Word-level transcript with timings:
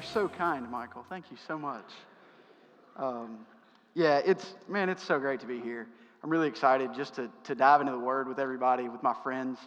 You're 0.00 0.08
so 0.08 0.28
kind, 0.28 0.70
Michael. 0.70 1.04
Thank 1.10 1.30
you 1.30 1.36
so 1.46 1.58
much. 1.58 1.84
Um, 2.96 3.40
yeah, 3.92 4.22
it's, 4.24 4.54
man, 4.66 4.88
it's 4.88 5.02
so 5.02 5.18
great 5.18 5.40
to 5.40 5.46
be 5.46 5.60
here. 5.60 5.86
I'm 6.24 6.30
really 6.30 6.48
excited 6.48 6.94
just 6.94 7.16
to, 7.16 7.30
to 7.44 7.54
dive 7.54 7.82
into 7.82 7.92
the 7.92 7.98
Word 7.98 8.26
with 8.26 8.38
everybody, 8.38 8.88
with 8.88 9.02
my 9.02 9.12
friends 9.22 9.58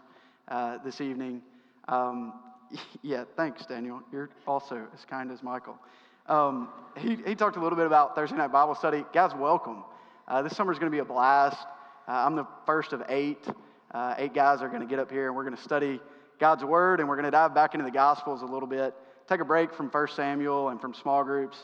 uh, 0.48 0.80
this 0.84 1.02
evening. 1.02 1.44
Um, 1.88 2.34
yeah, 3.04 3.26
thanks, 3.38 3.68
Daniel. 3.68 4.02
You're 4.12 4.32
also 4.48 4.88
as 4.92 5.06
kind 5.06 5.30
as 5.30 5.44
Michael. 5.44 5.78
Um, 6.26 6.70
he, 6.98 7.16
he 7.28 7.36
talked 7.36 7.58
a 7.58 7.62
little 7.62 7.78
bit 7.78 7.86
about 7.86 8.16
Thursday 8.16 8.36
night 8.36 8.52
Bible 8.52 8.74
study. 8.74 9.06
Guys, 9.14 9.36
welcome. 9.36 9.84
Uh, 10.28 10.42
this 10.42 10.58
summer 10.58 10.72
is 10.72 10.80
going 10.80 10.92
to 10.92 10.96
be 10.96 11.02
a 11.02 11.06
blast. 11.06 11.68
Uh, 12.08 12.12
I'm 12.12 12.36
the 12.36 12.48
first 12.66 12.92
of 12.92 13.04
eight. 13.08 13.46
Uh, 13.92 14.16
eight 14.18 14.34
guys 14.34 14.64
are 14.64 14.68
going 14.68 14.82
to 14.82 14.88
get 14.88 14.98
up 14.98 15.12
here 15.12 15.28
and 15.28 15.36
we're 15.36 15.46
going 15.46 15.56
to 15.56 15.62
study 15.62 16.00
God's 16.40 16.66
Word 16.66 17.02
and 17.02 17.08
we're 17.08 17.18
going 17.18 17.26
to 17.26 17.32
dive 17.32 17.54
back 17.54 17.76
into 17.76 17.86
the 17.86 17.92
Gospels 17.92 18.42
a 18.42 18.46
little 18.46 18.68
bit 18.68 18.96
take 19.34 19.42
a 19.42 19.46
break 19.46 19.74
from 19.74 19.90
1 19.90 20.08
Samuel 20.10 20.70
and 20.70 20.80
from 20.80 20.94
small 20.94 21.24
groups 21.24 21.58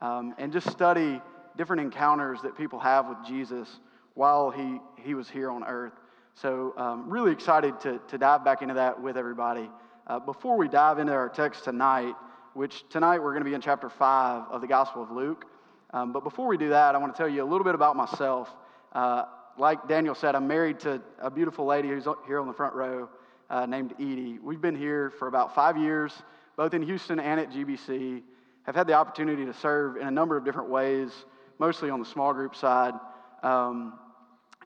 um, 0.00 0.32
and 0.38 0.52
just 0.52 0.70
study 0.70 1.20
different 1.56 1.82
encounters 1.82 2.40
that 2.40 2.56
people 2.56 2.78
have 2.78 3.08
with 3.08 3.18
Jesus 3.26 3.80
while 4.14 4.48
he, 4.48 4.78
he 5.02 5.14
was 5.14 5.28
here 5.28 5.50
on 5.50 5.64
earth. 5.64 5.94
So, 6.34 6.72
um, 6.76 7.10
really 7.10 7.32
excited 7.32 7.80
to, 7.80 8.00
to 8.06 8.16
dive 8.18 8.44
back 8.44 8.62
into 8.62 8.74
that 8.74 9.02
with 9.02 9.16
everybody. 9.16 9.68
Uh, 10.06 10.20
before 10.20 10.56
we 10.56 10.68
dive 10.68 11.00
into 11.00 11.12
our 11.12 11.28
text 11.28 11.64
tonight, 11.64 12.14
which 12.54 12.84
tonight 12.90 13.18
we're 13.18 13.32
going 13.32 13.42
to 13.42 13.50
be 13.50 13.54
in 13.54 13.60
chapter 13.60 13.90
5 13.90 14.44
of 14.52 14.60
the 14.60 14.68
Gospel 14.68 15.02
of 15.02 15.10
Luke. 15.10 15.46
Um, 15.92 16.12
but 16.12 16.22
before 16.22 16.46
we 16.46 16.56
do 16.56 16.68
that, 16.68 16.94
I 16.94 16.98
want 16.98 17.12
to 17.12 17.18
tell 17.18 17.28
you 17.28 17.42
a 17.42 17.48
little 17.50 17.64
bit 17.64 17.74
about 17.74 17.96
myself. 17.96 18.54
Uh, 18.92 19.24
like 19.58 19.88
Daniel 19.88 20.14
said, 20.14 20.36
I'm 20.36 20.46
married 20.46 20.78
to 20.80 21.02
a 21.18 21.30
beautiful 21.32 21.66
lady 21.66 21.88
who's 21.88 22.06
here 22.28 22.38
on 22.38 22.46
the 22.46 22.54
front 22.54 22.74
row 22.74 23.08
uh, 23.50 23.66
named 23.66 23.94
Edie. 23.98 24.38
We've 24.40 24.60
been 24.60 24.76
here 24.76 25.10
for 25.18 25.26
about 25.26 25.56
five 25.56 25.76
years 25.76 26.12
both 26.56 26.74
in 26.74 26.82
Houston 26.82 27.20
and 27.20 27.38
at 27.38 27.50
GBC, 27.50 28.22
have 28.64 28.74
had 28.74 28.86
the 28.86 28.94
opportunity 28.94 29.44
to 29.44 29.54
serve 29.54 29.96
in 29.96 30.06
a 30.06 30.10
number 30.10 30.36
of 30.36 30.44
different 30.44 30.68
ways, 30.68 31.10
mostly 31.58 31.90
on 31.90 32.00
the 32.00 32.06
small 32.06 32.32
group 32.32 32.56
side. 32.56 32.94
Um, 33.42 33.98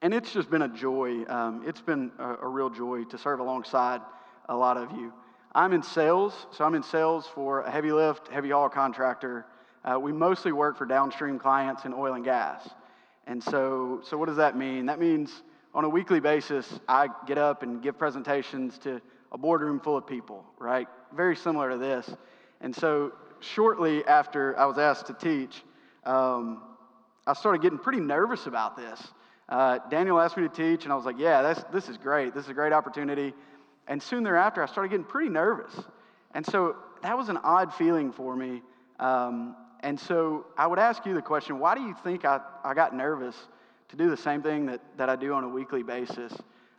and 0.00 0.14
it's 0.14 0.33
just 0.33 0.50
been 0.50 0.62
a 0.62 0.68
joy. 0.68 1.24
Um, 1.27 1.62
it's 1.66 1.80
been 1.80 2.11
a, 2.18 2.36
a, 2.42 2.48
real 2.48 2.70
joy 2.70 3.05
to 3.05 3.18
serve 3.18 3.41
alongside 3.41 4.00
a 4.48 4.56
lot 4.56 4.78
of 4.78 4.92
you. 4.92 5.12
I'm 5.55 5.72
in 5.72 5.83
sales, 5.83 6.46
so 6.52 6.64
I'm 6.64 6.74
in 6.74 6.83
sales 6.83 7.27
for 7.34 7.62
a 7.62 7.70
heavy 7.70 7.92
lift, 7.92 8.28
heavy 8.28 8.50
haul 8.50 8.70
contractor. 8.70 9.44
Uh, 9.84 9.98
we 9.98 10.12
mostly 10.12 10.52
work 10.52 10.78
for 10.78 10.86
downstream 10.86 11.38
clients 11.38 11.84
in 11.84 11.92
oil 11.92 12.14
and 12.14 12.24
gas. 12.24 12.68
And 13.27 13.42
so, 13.42 14.00
so 14.02 14.16
what 14.16 14.28
does 14.28 14.36
that 14.38 14.56
mean? 14.56 14.86
That 14.86 14.98
means 14.98 15.42
on 15.74 15.84
a 15.84 15.88
weekly 15.88 16.20
basis, 16.20 16.80
I 16.88 17.08
get 17.27 17.36
up 17.36 17.62
and 17.62 17.83
give 17.83 17.98
presentations 17.98 18.78
to 18.78 19.00
a 19.33 19.38
boardroom 19.38 19.80
full 19.80 19.96
of 19.96 20.06
people, 20.06 20.44
right? 20.58 20.88
Very 21.14 21.36
similar 21.36 21.70
to 21.70 21.78
this. 21.78 22.08
And 22.61 22.75
so, 22.75 23.12
shortly 23.41 24.05
after 24.05 24.58
I 24.58 24.66
was 24.66 24.78
asked 24.78 25.06
to 25.06 25.14
teach, 25.14 25.62
um, 26.05 26.62
I 27.27 27.33
started 27.33 27.62
getting 27.62 27.78
pretty 27.78 28.00
nervous 28.00 28.47
about 28.47 28.77
this. 28.77 29.00
Uh, 29.48 29.78
Daniel 29.91 30.20
asked 30.20 30.36
me 30.36 30.47
to 30.47 30.55
teach, 30.55 30.84
and 30.84 30.92
I 30.92 30.97
was 30.97 31.05
like, 31.05 31.19
yeah, 31.19 31.42
that's, 31.42 31.64
this 31.72 31.89
is 31.89 31.97
great. 31.97 32.34
This 32.34 32.44
is 32.44 32.50
a 32.50 32.55
great 32.55 32.72
opportunity. 32.72 33.34
And 33.89 34.00
soon 34.00 34.22
thereafter, 34.22 34.62
I 34.62 34.67
started 34.67 34.91
getting 34.91 35.05
pretty 35.05 35.30
nervous. 35.30 35.72
And 36.34 36.47
so, 36.47 36.77
that 37.02 37.17
was 37.17 37.28
an 37.28 37.39
odd 37.39 37.74
feeling 37.74 38.12
for 38.12 38.36
me. 38.36 38.62
Um, 38.98 39.56
and 39.80 39.98
so, 39.98 40.47
I 40.56 40.67
would 40.67 40.78
ask 40.78 41.05
you 41.06 41.14
the 41.14 41.22
question 41.22 41.58
why 41.58 41.74
do 41.74 41.80
you 41.80 41.97
think 42.05 42.24
I, 42.24 42.41
I 42.62 42.74
got 42.74 42.95
nervous 42.95 43.36
to 43.89 43.97
do 43.97 44.11
the 44.11 44.17
same 44.17 44.42
thing 44.42 44.67
that, 44.67 44.80
that 44.97 45.08
I 45.08 45.17
do 45.17 45.33
on 45.33 45.45
a 45.45 45.48
weekly 45.48 45.83
basis? 45.83 46.33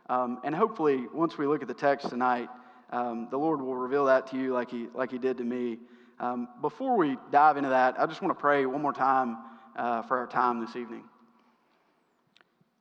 Um, 0.08 0.40
and 0.44 0.54
hopefully, 0.54 1.06
once 1.12 1.36
we 1.36 1.46
look 1.46 1.62
at 1.62 1.68
the 1.68 1.74
text 1.74 2.08
tonight, 2.08 2.48
um, 2.92 3.28
the 3.30 3.38
Lord 3.38 3.60
will 3.60 3.74
reveal 3.74 4.04
that 4.04 4.28
to 4.28 4.36
you 4.36 4.52
like 4.52 4.70
He, 4.70 4.86
like 4.94 5.10
he 5.10 5.18
did 5.18 5.38
to 5.38 5.44
me. 5.44 5.78
Um, 6.20 6.48
before 6.60 6.96
we 6.96 7.16
dive 7.30 7.56
into 7.56 7.70
that, 7.70 7.98
I 7.98 8.06
just 8.06 8.22
want 8.22 8.36
to 8.36 8.40
pray 8.40 8.66
one 8.66 8.82
more 8.82 8.92
time 8.92 9.38
uh, 9.74 10.02
for 10.02 10.18
our 10.18 10.26
time 10.26 10.60
this 10.60 10.76
evening. 10.76 11.04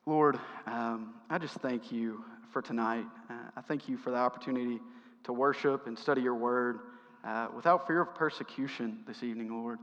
Lord, 0.06 0.38
um, 0.68 1.14
I 1.30 1.38
just 1.38 1.56
thank 1.56 1.92
you 1.92 2.24
for 2.52 2.62
tonight. 2.62 3.06
Uh, 3.30 3.34
I 3.56 3.62
thank 3.62 3.88
you 3.88 3.98
for 3.98 4.12
the 4.12 4.18
opportunity 4.18 4.80
to 5.24 5.34
worship 5.34 5.88
and 5.88 5.98
study 5.98 6.22
your 6.22 6.36
word 6.36 6.80
uh, 7.24 7.48
without 7.56 7.88
fear 7.88 8.02
of 8.02 8.14
persecution 8.14 9.00
this 9.08 9.24
evening, 9.24 9.50
Lord. 9.50 9.80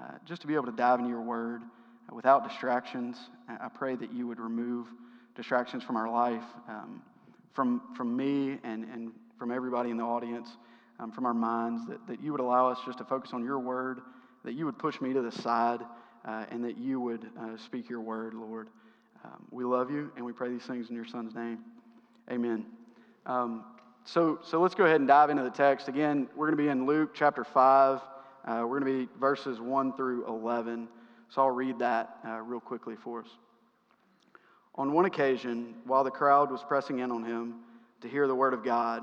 Uh, 0.00 0.12
just 0.24 0.40
to 0.42 0.46
be 0.46 0.54
able 0.54 0.66
to 0.66 0.72
dive 0.72 0.98
into 1.00 1.10
your 1.10 1.22
word 1.22 1.62
uh, 2.10 2.14
without 2.14 2.48
distractions. 2.48 3.18
I 3.48 3.68
pray 3.68 3.94
that 3.96 4.12
you 4.12 4.26
would 4.26 4.40
remove 4.40 4.88
distractions 5.34 5.82
from 5.82 5.96
our 5.96 6.10
life, 6.10 6.44
um, 6.68 7.02
from, 7.52 7.82
from 7.94 8.16
me 8.16 8.58
and, 8.64 8.84
and 8.84 9.12
from 9.38 9.50
everybody 9.50 9.90
in 9.90 9.96
the 9.96 10.04
audience, 10.04 10.48
um, 10.98 11.12
from 11.12 11.26
our 11.26 11.34
minds, 11.34 11.86
that, 11.88 12.06
that 12.06 12.22
you 12.22 12.32
would 12.32 12.40
allow 12.40 12.68
us 12.68 12.78
just 12.86 12.98
to 12.98 13.04
focus 13.04 13.32
on 13.32 13.44
your 13.44 13.58
word, 13.58 14.00
that 14.44 14.54
you 14.54 14.64
would 14.64 14.78
push 14.78 15.00
me 15.00 15.12
to 15.12 15.22
the 15.22 15.32
side, 15.32 15.80
uh, 16.24 16.44
and 16.50 16.64
that 16.64 16.78
you 16.78 17.00
would 17.00 17.28
uh, 17.38 17.56
speak 17.56 17.88
your 17.88 18.00
word, 18.00 18.34
Lord. 18.34 18.68
Um, 19.24 19.46
we 19.50 19.64
love 19.64 19.90
you, 19.90 20.10
and 20.16 20.24
we 20.24 20.32
pray 20.32 20.48
these 20.48 20.62
things 20.62 20.88
in 20.88 20.96
your 20.96 21.04
son's 21.04 21.34
name. 21.34 21.58
Amen. 22.30 22.66
Um, 23.24 23.64
so, 24.04 24.38
so 24.42 24.60
let's 24.60 24.74
go 24.74 24.84
ahead 24.84 25.00
and 25.00 25.08
dive 25.08 25.30
into 25.30 25.42
the 25.42 25.50
text. 25.50 25.88
Again, 25.88 26.28
we're 26.36 26.46
going 26.46 26.56
to 26.56 26.62
be 26.62 26.68
in 26.68 26.86
Luke 26.86 27.10
chapter 27.12 27.44
5. 27.44 28.00
Uh, 28.44 28.64
we're 28.66 28.78
going 28.78 28.84
to 28.84 29.06
be 29.06 29.12
verses 29.18 29.60
1 29.60 29.96
through 29.96 30.26
11. 30.28 30.88
So 31.28 31.42
I'll 31.42 31.50
read 31.50 31.80
that 31.80 32.18
uh, 32.24 32.40
real 32.40 32.60
quickly 32.60 32.94
for 32.94 33.20
us. 33.20 33.28
On 34.76 34.92
one 34.92 35.06
occasion, 35.06 35.74
while 35.84 36.04
the 36.04 36.10
crowd 36.10 36.50
was 36.50 36.62
pressing 36.62 37.00
in 37.00 37.10
on 37.10 37.24
him 37.24 37.56
to 38.02 38.08
hear 38.08 38.28
the 38.28 38.34
word 38.34 38.54
of 38.54 38.62
God, 38.62 39.02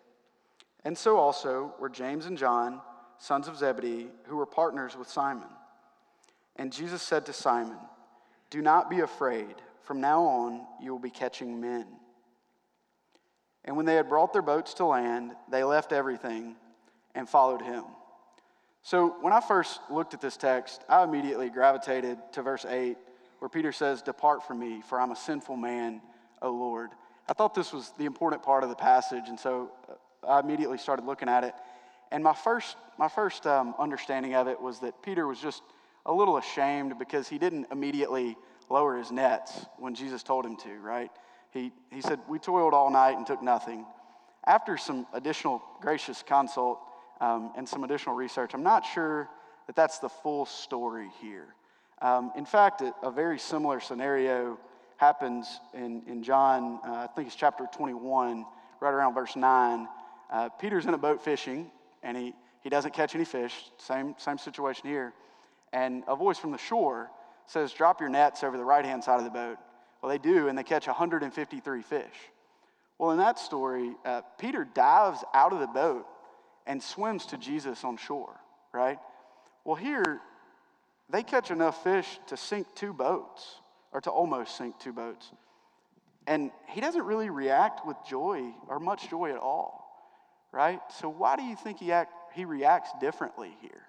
And 0.83 0.97
so 0.97 1.17
also 1.17 1.73
were 1.79 1.89
James 1.89 2.25
and 2.25 2.37
John, 2.37 2.81
sons 3.19 3.47
of 3.47 3.57
Zebedee, 3.57 4.07
who 4.25 4.35
were 4.35 4.45
partners 4.45 4.95
with 4.97 5.09
Simon. 5.09 5.47
And 6.55 6.73
Jesus 6.73 7.01
said 7.01 7.25
to 7.27 7.33
Simon, 7.33 7.77
Do 8.49 8.61
not 8.61 8.89
be 8.89 8.99
afraid. 8.99 9.55
From 9.83 10.01
now 10.01 10.23
on, 10.23 10.61
you 10.81 10.91
will 10.91 10.99
be 10.99 11.09
catching 11.09 11.59
men. 11.59 11.85
And 13.63 13.77
when 13.77 13.85
they 13.85 13.95
had 13.95 14.09
brought 14.09 14.33
their 14.33 14.41
boats 14.41 14.73
to 14.75 14.85
land, 14.85 15.33
they 15.49 15.63
left 15.63 15.93
everything 15.93 16.55
and 17.13 17.29
followed 17.29 17.61
him. 17.61 17.83
So 18.83 19.15
when 19.21 19.33
I 19.33 19.41
first 19.41 19.79
looked 19.91 20.13
at 20.15 20.21
this 20.21 20.37
text, 20.37 20.83
I 20.89 21.03
immediately 21.03 21.49
gravitated 21.49 22.17
to 22.33 22.41
verse 22.41 22.65
8 22.65 22.97
where 23.41 23.49
Peter 23.49 23.71
says, 23.71 24.01
Depart 24.03 24.45
from 24.45 24.59
me, 24.59 24.81
for 24.87 24.99
I'm 24.99 25.11
a 25.11 25.15
sinful 25.15 25.57
man, 25.57 26.01
O 26.43 26.51
Lord. 26.51 26.91
I 27.27 27.33
thought 27.33 27.55
this 27.55 27.73
was 27.73 27.91
the 27.97 28.05
important 28.05 28.43
part 28.43 28.63
of 28.63 28.69
the 28.69 28.75
passage, 28.75 29.23
and 29.27 29.39
so 29.39 29.71
I 30.27 30.39
immediately 30.39 30.77
started 30.77 31.05
looking 31.05 31.29
at 31.29 31.43
it. 31.43 31.53
And 32.11 32.23
my 32.23 32.33
first, 32.33 32.75
my 32.97 33.07
first 33.07 33.47
um, 33.47 33.73
understanding 33.79 34.35
of 34.35 34.47
it 34.47 34.59
was 34.61 34.79
that 34.79 35.01
Peter 35.01 35.27
was 35.27 35.39
just 35.39 35.63
a 36.05 36.13
little 36.13 36.37
ashamed 36.37 36.97
because 36.99 37.27
he 37.27 37.37
didn't 37.37 37.67
immediately 37.71 38.37
lower 38.69 38.97
his 38.97 39.11
nets 39.11 39.65
when 39.77 39.95
Jesus 39.95 40.23
told 40.23 40.45
him 40.45 40.57
to, 40.57 40.79
right? 40.79 41.11
He, 41.51 41.71
he 41.91 42.01
said, 42.01 42.19
We 42.27 42.39
toiled 42.39 42.73
all 42.73 42.89
night 42.89 43.17
and 43.17 43.25
took 43.25 43.41
nothing. 43.41 43.85
After 44.45 44.77
some 44.77 45.05
additional 45.13 45.61
gracious 45.81 46.23
consult 46.25 46.79
um, 47.19 47.51
and 47.55 47.67
some 47.67 47.83
additional 47.83 48.15
research, 48.15 48.51
I'm 48.53 48.63
not 48.63 48.85
sure 48.85 49.29
that 49.67 49.75
that's 49.75 49.99
the 49.99 50.09
full 50.09 50.45
story 50.45 51.09
here. 51.21 51.53
Um, 52.01 52.31
in 52.35 52.45
fact, 52.45 52.81
a, 52.81 52.93
a, 53.03 53.11
very 53.11 53.37
similar 53.37 53.79
scenario 53.79 54.57
happens 54.97 55.59
in, 55.73 56.01
in 56.07 56.23
John, 56.23 56.79
uh, 56.83 56.93
I 56.93 57.07
think 57.15 57.27
it's 57.27 57.35
chapter 57.35 57.67
21, 57.71 58.43
right 58.79 58.93
around 58.93 59.13
verse 59.13 59.35
9. 59.35 59.87
Uh, 60.31 60.49
Peter's 60.49 60.85
in 60.85 60.93
a 60.93 60.97
boat 60.97 61.23
fishing, 61.23 61.69
and 62.03 62.15
he, 62.15 62.33
he 62.61 62.69
doesn't 62.69 62.93
catch 62.93 63.15
any 63.15 63.25
fish. 63.25 63.53
Same, 63.77 64.15
same 64.17 64.37
situation 64.37 64.87
here. 64.87 65.13
And 65.73 66.03
a 66.07 66.15
voice 66.15 66.37
from 66.37 66.51
the 66.51 66.57
shore 66.57 67.09
says, 67.47 67.73
Drop 67.73 67.99
your 67.99 68.09
nets 68.09 68.43
over 68.43 68.57
the 68.57 68.63
right 68.63 68.85
hand 68.85 69.03
side 69.03 69.17
of 69.17 69.25
the 69.25 69.29
boat. 69.29 69.57
Well, 70.01 70.09
they 70.09 70.17
do, 70.17 70.47
and 70.47 70.57
they 70.57 70.63
catch 70.63 70.87
153 70.87 71.81
fish. 71.81 72.05
Well, 72.97 73.11
in 73.11 73.17
that 73.17 73.39
story, 73.39 73.95
uh, 74.05 74.21
Peter 74.37 74.63
dives 74.63 75.23
out 75.33 75.53
of 75.53 75.59
the 75.59 75.67
boat 75.67 76.05
and 76.67 76.81
swims 76.81 77.25
to 77.27 77.37
Jesus 77.37 77.83
on 77.83 77.97
shore, 77.97 78.35
right? 78.73 78.99
Well, 79.65 79.75
here, 79.75 80.19
they 81.09 81.23
catch 81.23 81.51
enough 81.51 81.83
fish 81.83 82.07
to 82.27 82.37
sink 82.37 82.67
two 82.75 82.93
boats, 82.93 83.59
or 83.91 84.01
to 84.01 84.09
almost 84.09 84.57
sink 84.57 84.79
two 84.79 84.93
boats. 84.93 85.31
And 86.27 86.51
he 86.67 86.79
doesn't 86.79 87.03
really 87.03 87.29
react 87.29 87.85
with 87.85 87.97
joy 88.07 88.51
or 88.67 88.79
much 88.79 89.09
joy 89.09 89.31
at 89.31 89.37
all, 89.37 89.80
right? 90.51 90.79
So, 90.99 91.09
why 91.09 91.35
do 91.35 91.43
you 91.43 91.55
think 91.55 91.79
he, 91.79 91.91
act, 91.91 92.13
he 92.33 92.45
reacts 92.45 92.91
differently 92.99 93.55
here? 93.61 93.83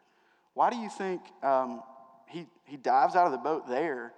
Why 0.55 0.71
do 0.71 0.77
you 0.77 0.91
think 0.91 1.23
um, 1.43 1.83
he, 2.27 2.47
he 2.65 2.77
dives 2.77 3.17
out 3.17 3.27
of 3.27 3.33
the 3.33 3.39
boat 3.39 3.69
there, 3.69 4.13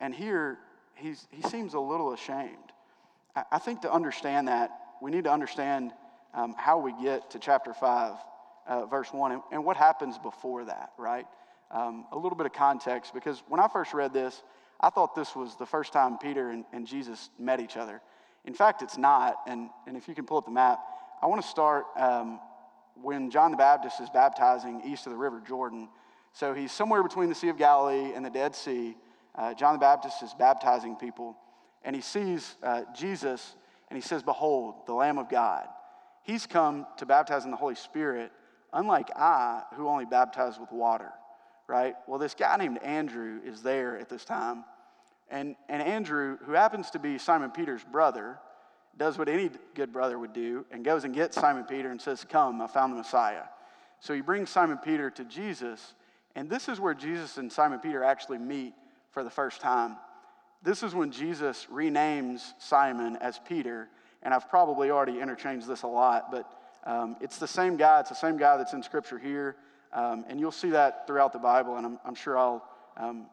and 0.00 0.14
here 0.14 0.58
he's, 0.94 1.26
he 1.30 1.42
seems 1.42 1.74
a 1.74 1.80
little 1.80 2.12
ashamed? 2.12 2.56
I, 3.34 3.44
I 3.52 3.58
think 3.58 3.82
to 3.82 3.92
understand 3.92 4.48
that, 4.48 4.70
we 5.00 5.10
need 5.10 5.24
to 5.24 5.32
understand 5.32 5.92
um, 6.34 6.54
how 6.56 6.78
we 6.78 6.92
get 7.02 7.30
to 7.32 7.38
chapter 7.38 7.74
5, 7.74 8.14
uh, 8.66 8.86
verse 8.86 9.12
1, 9.12 9.32
and, 9.32 9.42
and, 9.50 9.64
what 9.64 9.76
happens 9.76 10.18
before 10.18 10.64
that, 10.64 10.92
right? 10.96 11.26
Um, 11.70 12.06
a 12.12 12.16
little 12.16 12.36
bit 12.36 12.46
of 12.46 12.52
context, 12.52 13.12
because 13.12 13.42
when 13.48 13.60
I 13.60 13.68
first 13.68 13.92
read 13.92 14.12
this, 14.12 14.42
I 14.80 14.90
thought 14.90 15.14
this 15.14 15.36
was 15.36 15.56
the 15.56 15.66
first 15.66 15.92
time 15.92 16.18
Peter 16.18 16.50
and, 16.50 16.64
and 16.72 16.86
Jesus 16.86 17.30
met 17.38 17.60
each 17.60 17.76
other. 17.76 18.00
In 18.44 18.54
fact, 18.54 18.82
it's 18.82 18.98
not. 18.98 19.36
And, 19.46 19.70
and 19.86 19.96
if 19.96 20.08
you 20.08 20.14
can 20.14 20.26
pull 20.26 20.38
up 20.38 20.44
the 20.44 20.50
map, 20.50 20.80
I 21.22 21.26
want 21.26 21.40
to 21.40 21.46
start 21.46 21.84
um, 21.96 22.40
when 23.00 23.30
John 23.30 23.52
the 23.52 23.56
Baptist 23.56 24.00
is 24.00 24.10
baptizing 24.10 24.82
east 24.84 25.06
of 25.06 25.12
the 25.12 25.18
River 25.18 25.40
Jordan. 25.46 25.88
So 26.32 26.52
he's 26.52 26.72
somewhere 26.72 27.04
between 27.04 27.28
the 27.28 27.34
Sea 27.36 27.48
of 27.48 27.56
Galilee 27.56 28.12
and 28.12 28.24
the 28.24 28.30
Dead 28.30 28.56
Sea. 28.56 28.96
Uh, 29.36 29.54
John 29.54 29.74
the 29.74 29.78
Baptist 29.78 30.20
is 30.24 30.34
baptizing 30.34 30.96
people, 30.96 31.36
and 31.84 31.94
he 31.94 32.02
sees 32.02 32.56
uh, 32.60 32.82
Jesus, 32.92 33.54
and 33.88 33.96
he 33.96 34.02
says, 34.02 34.24
Behold, 34.24 34.86
the 34.86 34.94
Lamb 34.94 35.16
of 35.16 35.28
God. 35.28 35.68
He's 36.24 36.44
come 36.44 36.88
to 36.96 37.06
baptize 37.06 37.44
in 37.44 37.52
the 37.52 37.56
Holy 37.56 37.76
Spirit, 37.76 38.32
unlike 38.72 39.08
I, 39.16 39.62
who 39.76 39.86
only 39.86 40.06
baptize 40.06 40.58
with 40.58 40.72
water, 40.72 41.12
right? 41.68 41.94
Well, 42.08 42.18
this 42.18 42.34
guy 42.34 42.56
named 42.56 42.78
Andrew 42.82 43.38
is 43.44 43.62
there 43.62 43.96
at 43.96 44.08
this 44.08 44.24
time, 44.24 44.64
and, 45.30 45.54
and 45.68 45.82
Andrew, 45.82 46.38
who 46.44 46.52
happens 46.52 46.90
to 46.90 46.98
be 46.98 47.16
Simon 47.16 47.52
Peter's 47.52 47.84
brother, 47.84 48.40
does 48.96 49.18
what 49.18 49.28
any 49.28 49.50
good 49.74 49.92
brother 49.92 50.18
would 50.18 50.32
do 50.32 50.64
and 50.70 50.84
goes 50.84 51.04
and 51.04 51.14
gets 51.14 51.40
Simon 51.40 51.64
Peter 51.64 51.90
and 51.90 52.00
says, 52.00 52.24
Come, 52.28 52.60
I 52.60 52.66
found 52.66 52.92
the 52.92 52.96
Messiah. 52.96 53.44
So 54.00 54.14
he 54.14 54.20
brings 54.20 54.50
Simon 54.50 54.78
Peter 54.78 55.10
to 55.10 55.24
Jesus, 55.24 55.94
and 56.34 56.50
this 56.50 56.68
is 56.68 56.80
where 56.80 56.94
Jesus 56.94 57.38
and 57.38 57.50
Simon 57.50 57.78
Peter 57.78 58.02
actually 58.02 58.38
meet 58.38 58.74
for 59.10 59.22
the 59.22 59.30
first 59.30 59.60
time. 59.60 59.96
This 60.62 60.82
is 60.82 60.94
when 60.94 61.10
Jesus 61.10 61.66
renames 61.72 62.52
Simon 62.58 63.16
as 63.16 63.38
Peter, 63.38 63.88
and 64.22 64.32
I've 64.34 64.48
probably 64.48 64.90
already 64.90 65.20
interchanged 65.20 65.66
this 65.66 65.82
a 65.82 65.88
lot, 65.88 66.30
but 66.30 66.50
um, 66.84 67.16
it's 67.20 67.38
the 67.38 67.46
same 67.46 67.76
guy. 67.76 68.00
It's 68.00 68.08
the 68.08 68.14
same 68.16 68.36
guy 68.36 68.56
that's 68.56 68.72
in 68.72 68.82
Scripture 68.82 69.18
here, 69.18 69.56
um, 69.92 70.24
and 70.28 70.40
you'll 70.40 70.50
see 70.50 70.70
that 70.70 71.06
throughout 71.06 71.32
the 71.32 71.38
Bible, 71.38 71.76
and 71.76 71.86
I'm, 71.86 71.98
I'm 72.04 72.14
sure 72.14 72.36
I'll 72.36 72.64
um, 72.96 73.26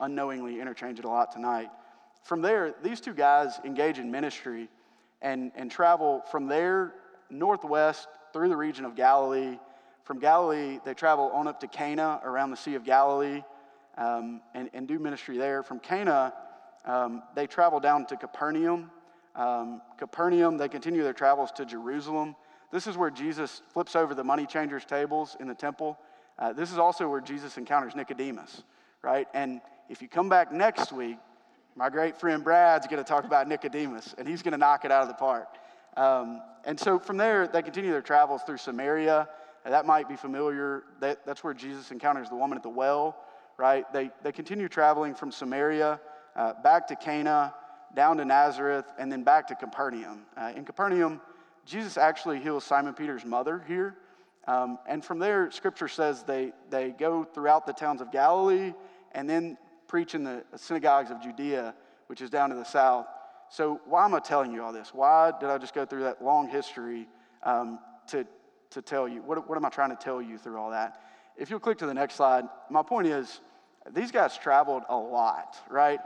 unknowingly 0.00 0.60
interchange 0.60 0.98
it 0.98 1.04
a 1.04 1.08
lot 1.08 1.32
tonight. 1.32 1.70
From 2.22 2.40
there, 2.40 2.74
these 2.82 3.00
two 3.00 3.14
guys 3.14 3.60
engage 3.64 3.98
in 3.98 4.10
ministry 4.10 4.68
and, 5.24 5.50
and 5.56 5.70
travel 5.70 6.22
from 6.30 6.46
there 6.46 6.94
northwest 7.30 8.06
through 8.32 8.48
the 8.48 8.56
region 8.56 8.84
of 8.84 8.94
Galilee. 8.94 9.58
From 10.04 10.20
Galilee, 10.20 10.78
they 10.84 10.94
travel 10.94 11.30
on 11.32 11.48
up 11.48 11.58
to 11.60 11.66
Cana 11.66 12.20
around 12.22 12.50
the 12.50 12.56
Sea 12.56 12.74
of 12.74 12.84
Galilee 12.84 13.42
um, 13.96 14.42
and, 14.54 14.70
and 14.74 14.86
do 14.86 14.98
ministry 14.98 15.38
there. 15.38 15.62
From 15.62 15.80
Cana, 15.80 16.32
um, 16.84 17.22
they 17.34 17.46
travel 17.46 17.80
down 17.80 18.06
to 18.06 18.16
Capernaum. 18.16 18.90
Um, 19.34 19.80
Capernaum, 19.98 20.58
they 20.58 20.68
continue 20.68 21.02
their 21.02 21.14
travels 21.14 21.50
to 21.52 21.64
Jerusalem. 21.64 22.36
This 22.70 22.86
is 22.86 22.96
where 22.96 23.10
Jesus 23.10 23.62
flips 23.68 23.96
over 23.96 24.14
the 24.14 24.24
money 24.24 24.46
changers' 24.46 24.84
tables 24.84 25.36
in 25.40 25.48
the 25.48 25.54
temple. 25.54 25.98
Uh, 26.38 26.52
this 26.52 26.70
is 26.70 26.78
also 26.78 27.08
where 27.08 27.20
Jesus 27.20 27.56
encounters 27.56 27.94
Nicodemus, 27.94 28.62
right? 29.02 29.26
And 29.32 29.60
if 29.88 30.02
you 30.02 30.08
come 30.08 30.28
back 30.28 30.52
next 30.52 30.92
week, 30.92 31.18
my 31.76 31.90
great 31.90 32.16
friend 32.16 32.44
Brad's 32.44 32.86
going 32.86 33.02
to 33.02 33.08
talk 33.08 33.24
about 33.24 33.48
Nicodemus, 33.48 34.14
and 34.16 34.28
he's 34.28 34.42
going 34.42 34.52
to 34.52 34.58
knock 34.58 34.84
it 34.84 34.92
out 34.92 35.02
of 35.02 35.08
the 35.08 35.14
park. 35.14 35.48
Um, 35.96 36.40
and 36.64 36.78
so 36.78 36.98
from 36.98 37.16
there, 37.16 37.48
they 37.48 37.62
continue 37.62 37.90
their 37.90 38.02
travels 38.02 38.42
through 38.42 38.58
Samaria. 38.58 39.28
That 39.64 39.86
might 39.86 40.08
be 40.08 40.16
familiar. 40.16 40.84
That, 41.00 41.26
that's 41.26 41.42
where 41.42 41.54
Jesus 41.54 41.90
encounters 41.90 42.28
the 42.28 42.36
woman 42.36 42.56
at 42.56 42.62
the 42.62 42.68
well, 42.68 43.16
right? 43.56 43.90
They, 43.92 44.10
they 44.22 44.30
continue 44.30 44.68
traveling 44.68 45.14
from 45.14 45.32
Samaria 45.32 46.00
uh, 46.36 46.52
back 46.62 46.86
to 46.88 46.96
Cana, 46.96 47.54
down 47.94 48.18
to 48.18 48.24
Nazareth, 48.24 48.86
and 48.98 49.10
then 49.10 49.24
back 49.24 49.48
to 49.48 49.54
Capernaum. 49.54 50.22
Uh, 50.36 50.52
in 50.54 50.64
Capernaum, 50.64 51.20
Jesus 51.64 51.96
actually 51.96 52.40
heals 52.40 52.64
Simon 52.64 52.94
Peter's 52.94 53.24
mother 53.24 53.64
here. 53.66 53.96
Um, 54.46 54.78
and 54.86 55.04
from 55.04 55.18
there, 55.18 55.50
scripture 55.50 55.88
says 55.88 56.22
they, 56.22 56.52
they 56.70 56.90
go 56.90 57.24
throughout 57.24 57.66
the 57.66 57.72
towns 57.72 58.00
of 58.00 58.12
Galilee 58.12 58.74
and 59.12 59.30
then 59.30 59.56
preach 59.86 60.14
in 60.14 60.24
the 60.24 60.44
synagogues 60.56 61.10
of 61.10 61.22
Judea, 61.22 61.74
which 62.06 62.20
is 62.20 62.30
down 62.30 62.50
to 62.50 62.56
the 62.56 62.64
south. 62.64 63.06
So, 63.48 63.80
why 63.86 64.04
am 64.04 64.14
I 64.14 64.20
telling 64.20 64.52
you 64.52 64.62
all 64.62 64.72
this? 64.72 64.92
Why 64.92 65.32
did 65.38 65.48
I 65.48 65.58
just 65.58 65.74
go 65.74 65.84
through 65.84 66.04
that 66.04 66.22
long 66.24 66.48
history 66.48 67.06
um, 67.42 67.78
to, 68.08 68.26
to 68.70 68.82
tell 68.82 69.06
you? 69.06 69.22
What, 69.22 69.48
what 69.48 69.56
am 69.56 69.64
I 69.64 69.68
trying 69.68 69.90
to 69.90 69.96
tell 69.96 70.20
you 70.20 70.38
through 70.38 70.58
all 70.58 70.70
that? 70.70 71.00
If 71.36 71.50
you'll 71.50 71.60
click 71.60 71.78
to 71.78 71.86
the 71.86 71.94
next 71.94 72.14
slide, 72.14 72.44
my 72.70 72.82
point 72.82 73.06
is 73.06 73.40
these 73.92 74.10
guys 74.10 74.36
traveled 74.38 74.82
a 74.88 74.96
lot, 74.96 75.56
right? 75.68 76.00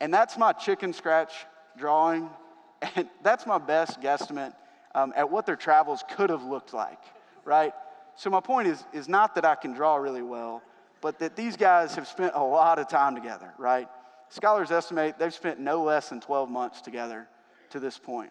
And 0.00 0.12
that's 0.12 0.38
my 0.38 0.52
chicken 0.52 0.92
scratch 0.92 1.32
drawing, 1.76 2.30
and 2.96 3.08
that's 3.22 3.46
my 3.46 3.58
best 3.58 4.00
guesstimate 4.00 4.54
um, 4.94 5.12
at 5.16 5.30
what 5.30 5.46
their 5.46 5.56
travels 5.56 6.02
could 6.16 6.30
have 6.30 6.42
looked 6.42 6.72
like, 6.72 7.02
right? 7.44 7.72
So, 8.16 8.30
my 8.30 8.40
point 8.40 8.68
is, 8.68 8.82
is 8.92 9.08
not 9.08 9.34
that 9.36 9.44
I 9.44 9.54
can 9.54 9.72
draw 9.72 9.96
really 9.96 10.22
well, 10.22 10.62
but 11.00 11.18
that 11.20 11.36
these 11.36 11.56
guys 11.56 11.94
have 11.94 12.08
spent 12.08 12.32
a 12.34 12.42
lot 12.42 12.78
of 12.78 12.88
time 12.88 13.14
together, 13.14 13.52
right? 13.58 13.88
Scholars 14.30 14.70
estimate 14.70 15.18
they've 15.18 15.32
spent 15.32 15.58
no 15.58 15.82
less 15.82 16.08
than 16.08 16.20
12 16.20 16.50
months 16.50 16.80
together 16.80 17.28
to 17.70 17.80
this 17.80 17.98
point. 17.98 18.30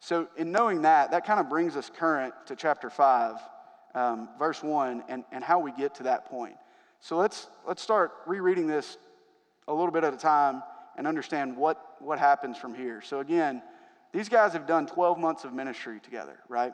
So, 0.00 0.28
in 0.36 0.50
knowing 0.50 0.82
that, 0.82 1.10
that 1.10 1.26
kind 1.26 1.40
of 1.40 1.50
brings 1.50 1.76
us 1.76 1.90
current 1.94 2.32
to 2.46 2.56
chapter 2.56 2.88
5, 2.88 3.36
um, 3.94 4.28
verse 4.38 4.62
1, 4.62 5.04
and, 5.08 5.24
and 5.30 5.44
how 5.44 5.58
we 5.58 5.72
get 5.72 5.94
to 5.96 6.04
that 6.04 6.24
point. 6.24 6.56
So, 7.00 7.18
let's, 7.18 7.48
let's 7.66 7.82
start 7.82 8.12
rereading 8.26 8.66
this 8.66 8.96
a 9.68 9.74
little 9.74 9.90
bit 9.90 10.02
at 10.02 10.14
a 10.14 10.16
time 10.16 10.62
and 10.96 11.06
understand 11.06 11.54
what, 11.54 11.96
what 11.98 12.18
happens 12.18 12.56
from 12.56 12.74
here. 12.74 13.02
So, 13.02 13.20
again, 13.20 13.62
these 14.12 14.30
guys 14.30 14.54
have 14.54 14.66
done 14.66 14.86
12 14.86 15.18
months 15.18 15.44
of 15.44 15.52
ministry 15.52 16.00
together, 16.00 16.38
right? 16.48 16.72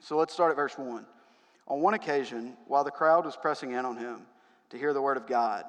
So, 0.00 0.16
let's 0.16 0.32
start 0.32 0.50
at 0.50 0.56
verse 0.56 0.78
1. 0.78 1.04
On 1.68 1.80
one 1.80 1.94
occasion, 1.94 2.56
while 2.66 2.82
the 2.82 2.90
crowd 2.90 3.26
was 3.26 3.36
pressing 3.36 3.72
in 3.72 3.84
on 3.84 3.98
him, 3.98 4.22
to 4.72 4.78
hear 4.78 4.92
the 4.92 5.02
word 5.02 5.18
of 5.18 5.26
God. 5.26 5.64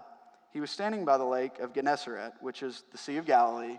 He 0.51 0.61
was 0.61 0.71
standing 0.71 1.03
by 1.03 1.17
the 1.17 1.25
lake 1.25 1.59
of 1.59 1.73
Gennesaret, 1.73 2.33
which 2.39 2.63
is 2.63 2.83
the 2.91 2.97
Sea 2.97 3.17
of 3.17 3.25
Galilee, 3.25 3.77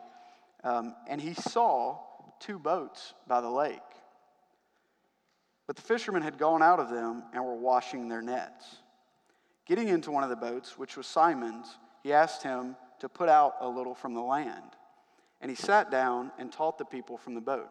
um, 0.63 0.95
and 1.09 1.21
he 1.21 1.35
saw 1.35 1.99
two 2.41 2.59
boats 2.59 3.15
by 3.27 3.41
the 3.41 3.49
lake. 3.49 3.81
But 5.67 5.77
the 5.77 5.83
fishermen 5.83 6.23
had 6.23 6.37
gone 6.37 6.63
out 6.63 6.79
of 6.79 6.91
them 6.91 7.23
and 7.33 7.43
were 7.43 7.57
washing 7.57 8.09
their 8.09 8.21
nets. 8.21 8.77
Getting 9.67 9.89
into 9.89 10.11
one 10.11 10.25
of 10.25 10.31
the 10.31 10.37
boats, 10.37 10.79
which 10.79 10.97
was 10.97 11.07
Simon's, 11.07 11.79
he 12.03 12.13
asked 12.13 12.43
him 12.43 12.77
to 13.01 13.09
put 13.09 13.31
out 13.31 13.55
a 13.61 13.69
little 13.69 13.95
from 13.95 14.13
the 14.13 14.21
land. 14.21 14.77
And 15.41 15.51
he 15.51 15.55
sat 15.55 15.91
down 15.91 16.33
and 16.39 16.53
taught 16.53 16.77
the 16.77 16.85
people 16.85 17.17
from 17.17 17.35
the 17.35 17.41
boat. 17.41 17.71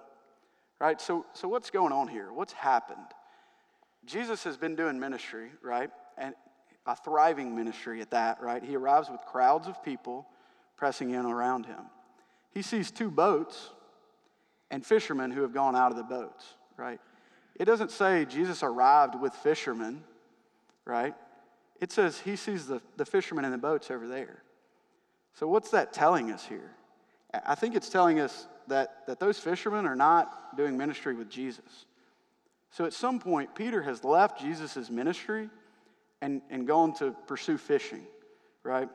Right? 0.79 0.99
So, 0.99 1.25
so 1.33 1.47
what's 1.47 1.69
going 1.69 1.93
on 1.93 2.07
here? 2.07 2.33
What's 2.33 2.53
happened? 2.53 3.05
Jesus 4.05 4.43
has 4.43 4.57
been 4.57 4.75
doing 4.75 4.99
ministry, 4.99 5.51
right? 5.61 5.91
And 6.17 6.33
a 6.85 6.95
thriving 6.95 7.55
ministry 7.55 8.01
at 8.01 8.11
that, 8.11 8.41
right? 8.41 8.63
He 8.63 8.75
arrives 8.75 9.09
with 9.09 9.21
crowds 9.21 9.67
of 9.67 9.83
people 9.83 10.27
pressing 10.77 11.11
in 11.11 11.25
around 11.25 11.65
him. 11.65 11.79
He 12.51 12.61
sees 12.61 12.91
two 12.91 13.09
boats 13.09 13.69
and 14.69 14.85
fishermen 14.85 15.31
who 15.31 15.41
have 15.41 15.53
gone 15.53 15.75
out 15.75 15.91
of 15.91 15.97
the 15.97 16.03
boats, 16.03 16.45
right? 16.77 16.99
It 17.55 17.65
doesn't 17.65 17.91
say 17.91 18.25
Jesus 18.25 18.63
arrived 18.63 19.19
with 19.19 19.33
fishermen, 19.33 20.03
right? 20.85 21.15
It 21.79 21.91
says 21.91 22.19
he 22.19 22.35
sees 22.35 22.67
the, 22.67 22.81
the 22.97 23.05
fishermen 23.05 23.45
in 23.45 23.51
the 23.51 23.57
boats 23.57 23.91
over 23.91 24.07
there. 24.07 24.43
So, 25.33 25.47
what's 25.47 25.71
that 25.71 25.93
telling 25.93 26.31
us 26.31 26.45
here? 26.45 26.71
I 27.45 27.55
think 27.55 27.75
it's 27.75 27.89
telling 27.89 28.19
us 28.19 28.47
that, 28.67 29.07
that 29.07 29.19
those 29.19 29.39
fishermen 29.39 29.85
are 29.85 29.95
not 29.95 30.55
doing 30.55 30.77
ministry 30.77 31.15
with 31.15 31.29
Jesus. 31.29 31.85
So, 32.69 32.85
at 32.85 32.93
some 32.93 33.19
point, 33.19 33.55
Peter 33.55 33.81
has 33.81 34.03
left 34.03 34.39
Jesus' 34.39 34.89
ministry 34.89 35.49
and, 36.23 36.41
and 36.49 36.65
going 36.65 36.93
to 36.93 37.13
pursue 37.27 37.57
fishing, 37.57 38.07
right? 38.63 38.87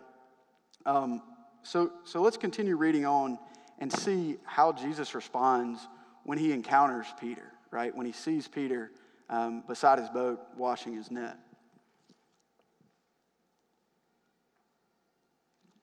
Um, 0.86 1.20
so, 1.62 1.92
so 2.04 2.22
let's 2.22 2.38
continue 2.38 2.74
reading 2.74 3.04
on 3.04 3.38
and 3.78 3.92
see 3.92 4.38
how 4.44 4.72
Jesus 4.72 5.14
responds 5.14 5.86
when 6.24 6.38
he 6.38 6.52
encounters 6.52 7.06
Peter, 7.20 7.52
right? 7.70 7.94
When 7.94 8.06
he 8.06 8.12
sees 8.12 8.48
Peter 8.48 8.90
um, 9.28 9.62
beside 9.68 9.98
his 9.98 10.08
boat 10.08 10.40
washing 10.56 10.94
his 10.94 11.10
net. 11.10 11.36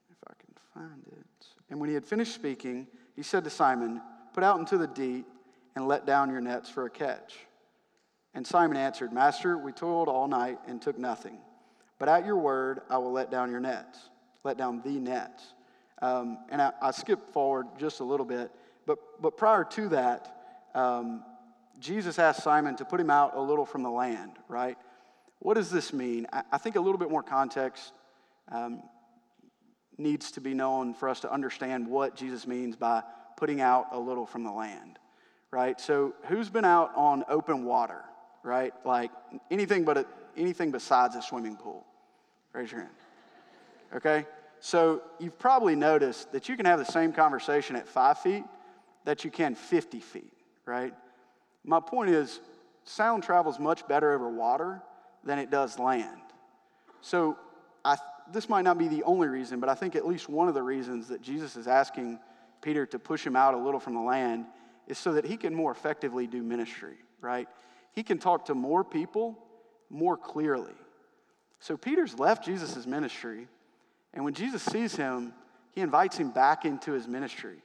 if 0.10 0.18
I 0.28 0.34
can 0.40 0.56
find 0.74 1.04
it. 1.12 1.46
And 1.70 1.80
when 1.80 1.90
he 1.90 1.94
had 1.94 2.06
finished 2.06 2.34
speaking, 2.34 2.88
he 3.16 3.22
said 3.22 3.44
to 3.44 3.52
Simon, 3.52 4.02
Put 4.34 4.44
out 4.44 4.58
into 4.58 4.80
the 4.80 4.88
deep 4.88 5.28
and 5.76 5.88
let 5.88 6.08
down 6.08 6.32
your 6.32 6.42
nets 6.42 6.72
for 6.72 6.88
a 6.88 6.90
catch. 6.90 7.36
And 8.36 8.46
Simon 8.46 8.76
answered, 8.76 9.14
Master, 9.14 9.58
we 9.58 9.72
toiled 9.72 10.10
all 10.10 10.28
night 10.28 10.60
and 10.68 10.82
took 10.82 11.00
nothing. 11.00 11.38
But 11.98 12.10
at 12.10 12.26
your 12.26 12.38
word, 12.38 12.82
I 12.90 12.98
will 12.98 13.14
let 13.14 13.32
down 13.32 13.50
your 13.50 13.62
nets, 13.62 13.98
let 14.44 14.58
down 14.58 14.82
the 14.84 15.00
nets. 15.00 15.44
Um, 16.02 16.40
and 16.50 16.62
I, 16.62 16.74
I 16.82 16.92
skipped 16.92 17.32
forward 17.32 17.68
just 17.80 18.02
a 18.02 18.04
little 18.04 18.26
bit, 18.26 18.52
but, 18.86 19.00
but 19.22 19.38
prior 19.38 19.64
to 19.64 19.90
that, 19.90 20.36
um, 20.76 21.24
Jesus 21.80 22.20
asked 22.20 22.44
Simon 22.44 22.76
to 22.76 22.86
put 22.86 23.00
him 23.00 23.10
out 23.10 23.36
a 23.36 23.42
little 23.42 23.66
from 23.66 23.84
the 23.84 23.90
land, 23.90 24.34
right? 24.50 24.78
What 25.40 25.54
does 25.54 25.72
this 25.72 25.94
mean? 25.94 26.28
I, 26.34 26.44
I 26.52 26.58
think 26.58 26.76
a 26.76 26.82
little 26.82 26.98
bit 26.98 27.10
more 27.10 27.24
context 27.24 27.94
um, 28.52 28.84
needs 29.98 30.32
to 30.32 30.42
be 30.42 30.54
known 30.54 30.94
for 30.94 31.08
us 31.08 31.22
to 31.22 31.32
understand 31.32 31.88
what 31.88 32.18
Jesus 32.18 32.46
means 32.46 32.76
by 32.76 33.02
putting 33.38 33.62
out 33.62 33.88
a 33.94 34.00
little 34.00 34.26
from 34.26 34.44
the 34.44 34.52
land, 34.52 35.00
right? 35.52 35.80
So, 35.80 36.14
who's 36.26 36.50
been 36.50 36.66
out 36.66 36.92
on 36.96 37.24
open 37.30 37.64
water, 37.64 38.04
right? 38.46 38.74
Like 38.86 39.12
anything 39.52 39.84
but 39.84 39.98
a, 39.98 40.06
anything 40.38 40.72
besides 40.72 41.16
a 41.16 41.22
swimming 41.22 41.58
pool? 41.58 41.86
Raise 42.54 42.72
your 42.72 42.82
hand. 42.82 42.94
Okay? 43.96 44.26
So, 44.62 45.02
you've 45.20 45.38
probably 45.38 45.76
noticed 45.76 46.32
that 46.32 46.48
you 46.48 46.56
can 46.56 46.66
have 46.66 46.80
the 46.80 46.86
same 46.86 47.12
conversation 47.12 47.76
at 47.76 47.88
five 47.88 48.20
feet 48.20 48.44
that 49.04 49.24
you 49.24 49.30
can 49.30 49.54
50 49.54 50.00
feet, 50.00 50.34
right? 50.66 50.94
My 51.64 51.80
point 51.80 52.10
is, 52.10 52.40
sound 52.84 53.24
travels 53.24 53.60
much 53.60 53.88
better 53.88 54.14
over 54.14 54.30
water 54.30 54.82
than 55.24 55.38
it 55.38 55.52
does 55.52 55.78
land. 55.78 56.22
So, 57.02 57.38
I, 57.84 57.98
this 58.32 58.50
might 58.50 58.64
not 58.64 58.78
be 58.78 58.88
the 58.88 59.04
only 59.04 59.28
reason, 59.28 59.60
but 59.60 59.70
I 59.70 59.76
think 59.76 59.96
at 59.96 60.08
least 60.08 60.30
one 60.30 60.48
of 60.48 60.54
the 60.54 60.64
reasons 60.64 61.10
that 61.10 61.22
Jesus 61.22 61.56
is 61.56 61.68
asking 61.68 62.20
Peter 62.62 62.86
to 62.88 62.98
push 62.98 63.26
him 63.26 63.36
out 63.36 63.54
a 63.54 63.58
little 63.58 63.80
from 63.80 63.94
the 63.94 64.02
land 64.02 64.46
is 64.88 64.98
so 64.98 65.14
that 65.14 65.26
he 65.26 65.38
can 65.38 65.54
more 65.54 65.72
effectively 65.72 66.26
do 66.26 66.42
ministry, 66.42 66.96
right? 67.22 67.48
He 67.96 68.04
can 68.04 68.18
talk 68.18 68.46
to 68.46 68.56
more 68.56 68.84
people 68.84 69.40
more 69.90 70.18
clearly. 70.18 70.74
So 71.60 71.78
Peter's 71.78 72.20
left 72.20 72.46
Jesus' 72.46 72.86
ministry, 72.86 73.48
and 74.14 74.24
when 74.24 74.34
Jesus 74.34 74.62
sees 74.62 74.96
him, 74.96 75.34
he 75.72 75.82
invites 75.82 76.18
him 76.18 76.32
back 76.32 76.66
into 76.66 76.92
his 76.92 77.08
ministry 77.08 77.58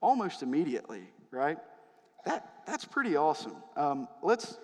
almost 0.00 0.42
immediately, 0.42 1.02
right? 1.30 1.58
That, 2.24 2.48
that's 2.66 2.84
pretty 2.84 3.16
awesome. 3.16 3.56
Um, 3.76 4.08
let's, 4.22 4.58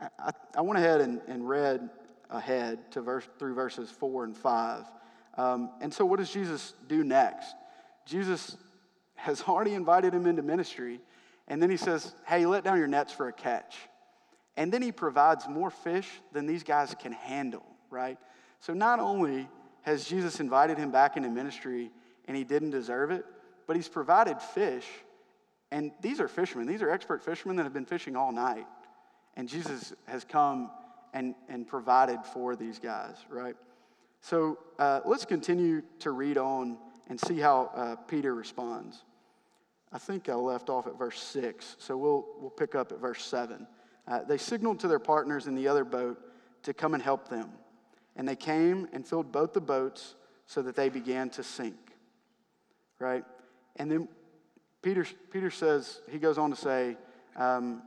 I, 0.00 0.32
I, 0.56 0.60
went 0.60 0.78
ahead 0.78 1.00
and, 1.00 1.20
and 1.28 1.48
read 1.48 1.88
ahead 2.28 2.90
to 2.92 3.00
verse, 3.00 3.28
through 3.38 3.54
verses 3.54 3.90
four 3.90 4.24
and 4.24 4.36
five. 4.36 4.84
Um, 5.36 5.70
and 5.80 5.92
so, 5.92 6.04
what 6.04 6.18
does 6.18 6.30
Jesus 6.30 6.74
do 6.88 7.04
next? 7.04 7.54
Jesus 8.06 8.56
has 9.14 9.42
already 9.42 9.74
invited 9.74 10.14
him 10.14 10.26
into 10.26 10.42
ministry, 10.42 11.00
and 11.48 11.62
then 11.62 11.70
he 11.70 11.76
says, 11.76 12.14
Hey, 12.26 12.46
let 12.46 12.64
down 12.64 12.78
your 12.78 12.88
nets 12.88 13.12
for 13.12 13.28
a 13.28 13.32
catch. 13.32 13.76
And 14.56 14.72
then 14.72 14.82
he 14.82 14.92
provides 14.92 15.48
more 15.48 15.70
fish 15.70 16.08
than 16.32 16.46
these 16.46 16.62
guys 16.62 16.94
can 17.00 17.12
handle, 17.12 17.64
right? 17.88 18.18
So, 18.60 18.74
not 18.74 19.00
only 19.00 19.48
has 19.82 20.04
Jesus 20.04 20.40
invited 20.40 20.76
him 20.76 20.90
back 20.90 21.16
into 21.16 21.28
ministry 21.28 21.90
and 22.26 22.36
he 22.36 22.44
didn't 22.44 22.70
deserve 22.70 23.10
it, 23.10 23.24
but 23.66 23.76
he's 23.76 23.88
provided 23.88 24.40
fish. 24.40 24.86
And 25.70 25.92
these 26.00 26.20
are 26.20 26.28
fishermen, 26.28 26.66
these 26.66 26.82
are 26.82 26.90
expert 26.90 27.22
fishermen 27.22 27.56
that 27.56 27.62
have 27.62 27.72
been 27.72 27.86
fishing 27.86 28.16
all 28.16 28.32
night. 28.32 28.66
And 29.36 29.48
Jesus 29.48 29.94
has 30.06 30.24
come 30.24 30.70
and, 31.14 31.34
and 31.48 31.66
provided 31.66 32.18
for 32.24 32.56
these 32.56 32.78
guys, 32.78 33.16
right? 33.28 33.54
So 34.20 34.58
uh, 34.78 35.00
let's 35.04 35.24
continue 35.24 35.82
to 36.00 36.10
read 36.10 36.36
on 36.36 36.78
and 37.08 37.18
see 37.20 37.38
how 37.38 37.70
uh, 37.74 37.96
Peter 37.96 38.34
responds. 38.34 39.02
I 39.92 39.98
think 39.98 40.28
I 40.28 40.34
left 40.34 40.68
off 40.68 40.86
at 40.86 40.96
verse 40.96 41.20
6, 41.20 41.76
so 41.78 41.96
we'll, 41.96 42.26
we'll 42.40 42.50
pick 42.50 42.74
up 42.74 42.92
at 42.92 43.00
verse 43.00 43.24
7. 43.24 43.66
Uh, 44.06 44.22
they 44.22 44.38
signaled 44.38 44.80
to 44.80 44.88
their 44.88 44.98
partners 44.98 45.46
in 45.46 45.54
the 45.54 45.68
other 45.68 45.84
boat 45.84 46.20
to 46.62 46.74
come 46.74 46.94
and 46.94 47.02
help 47.02 47.28
them. 47.28 47.50
And 48.16 48.28
they 48.28 48.36
came 48.36 48.88
and 48.92 49.06
filled 49.06 49.32
both 49.32 49.52
the 49.52 49.60
boats 49.60 50.14
so 50.46 50.62
that 50.62 50.74
they 50.76 50.88
began 50.88 51.30
to 51.30 51.42
sink. 51.42 51.76
Right? 52.98 53.24
And 53.76 53.90
then 53.90 54.08
Peter, 54.82 55.06
Peter 55.30 55.50
says, 55.50 56.00
he 56.10 56.18
goes 56.18 56.38
on 56.38 56.50
to 56.50 56.56
say, 56.56 56.96
um, 57.36 57.82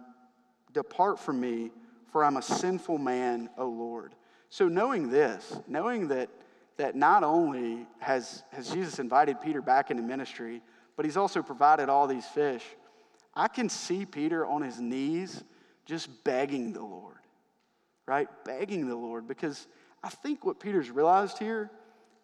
Depart 0.73 1.19
from 1.19 1.39
me, 1.39 1.71
for 2.11 2.23
I'm 2.23 2.37
a 2.37 2.41
sinful 2.41 2.97
man, 2.97 3.49
O 3.57 3.67
Lord. 3.67 4.15
So, 4.49 4.67
knowing 4.67 5.09
this, 5.09 5.59
knowing 5.67 6.07
that, 6.09 6.29
that 6.77 6.95
not 6.95 7.23
only 7.23 7.87
has, 7.99 8.43
has 8.51 8.69
Jesus 8.71 8.99
invited 8.99 9.41
Peter 9.41 9.61
back 9.61 9.91
into 9.91 10.03
ministry, 10.03 10.61
but 10.95 11.05
he's 11.05 11.17
also 11.17 11.41
provided 11.41 11.89
all 11.89 12.07
these 12.07 12.25
fish, 12.25 12.63
I 13.35 13.47
can 13.47 13.69
see 13.69 14.05
Peter 14.05 14.45
on 14.45 14.61
his 14.61 14.79
knees 14.79 15.43
just 15.85 16.23
begging 16.23 16.73
the 16.73 16.83
Lord, 16.83 17.17
right? 18.05 18.27
Begging 18.45 18.87
the 18.87 18.95
Lord, 18.95 19.27
because 19.27 19.67
I 20.03 20.09
think 20.09 20.45
what 20.45 20.59
Peter's 20.59 20.89
realized 20.89 21.37
here 21.37 21.69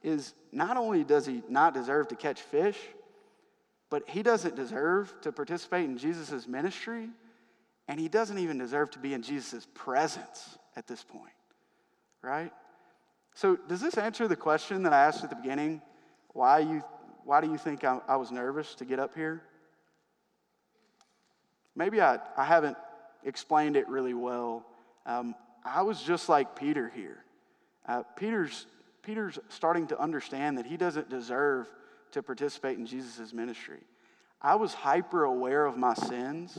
is 0.03 0.33
not 0.51 0.77
only 0.77 1.03
does 1.03 1.25
he 1.25 1.41
not 1.49 1.73
deserve 1.73 2.07
to 2.09 2.15
catch 2.15 2.41
fish, 2.41 2.77
but 3.89 4.07
he 4.07 4.23
doesn't 4.23 4.55
deserve 4.55 5.13
to 5.21 5.31
participate 5.31 5.85
in 5.85 5.97
Jesus' 5.97 6.47
ministry, 6.47 7.09
and 7.87 7.99
he 7.99 8.07
doesn't 8.07 8.37
even 8.37 8.57
deserve 8.57 8.91
to 8.91 8.99
be 8.99 9.13
in 9.13 9.21
Jesus' 9.21 9.67
presence 9.73 10.57
at 10.75 10.87
this 10.87 11.03
point 11.03 11.33
right? 12.21 12.51
So, 13.35 13.55
does 13.55 13.81
this 13.81 13.97
answer 13.97 14.27
the 14.27 14.35
question 14.35 14.83
that 14.83 14.93
I 14.93 15.05
asked 15.05 15.23
at 15.23 15.29
the 15.29 15.35
beginning? 15.35 15.81
Why, 16.33 16.59
you, 16.59 16.83
why 17.23 17.41
do 17.41 17.49
you 17.49 17.57
think 17.57 17.83
I, 17.83 17.99
I 18.07 18.17
was 18.17 18.31
nervous 18.31 18.75
to 18.75 18.85
get 18.85 18.99
up 18.99 19.15
here? 19.15 19.41
Maybe 21.75 22.01
I, 22.01 22.19
I 22.35 22.43
haven't 22.43 22.77
explained 23.23 23.75
it 23.75 23.87
really 23.87 24.13
well. 24.13 24.65
Um, 25.05 25.35
I 25.63 25.81
was 25.81 26.01
just 26.01 26.29
like 26.29 26.55
Peter 26.55 26.91
here. 26.93 27.23
Uh, 27.87 28.03
Peter's, 28.15 28.67
Peter's 29.01 29.39
starting 29.49 29.87
to 29.87 29.99
understand 29.99 30.57
that 30.57 30.65
he 30.65 30.77
doesn't 30.77 31.09
deserve 31.09 31.67
to 32.11 32.23
participate 32.23 32.77
in 32.77 32.85
Jesus' 32.85 33.33
ministry. 33.33 33.81
I 34.41 34.55
was 34.55 34.73
hyper 34.73 35.25
aware 35.25 35.65
of 35.65 35.77
my 35.77 35.93
sins, 35.93 36.57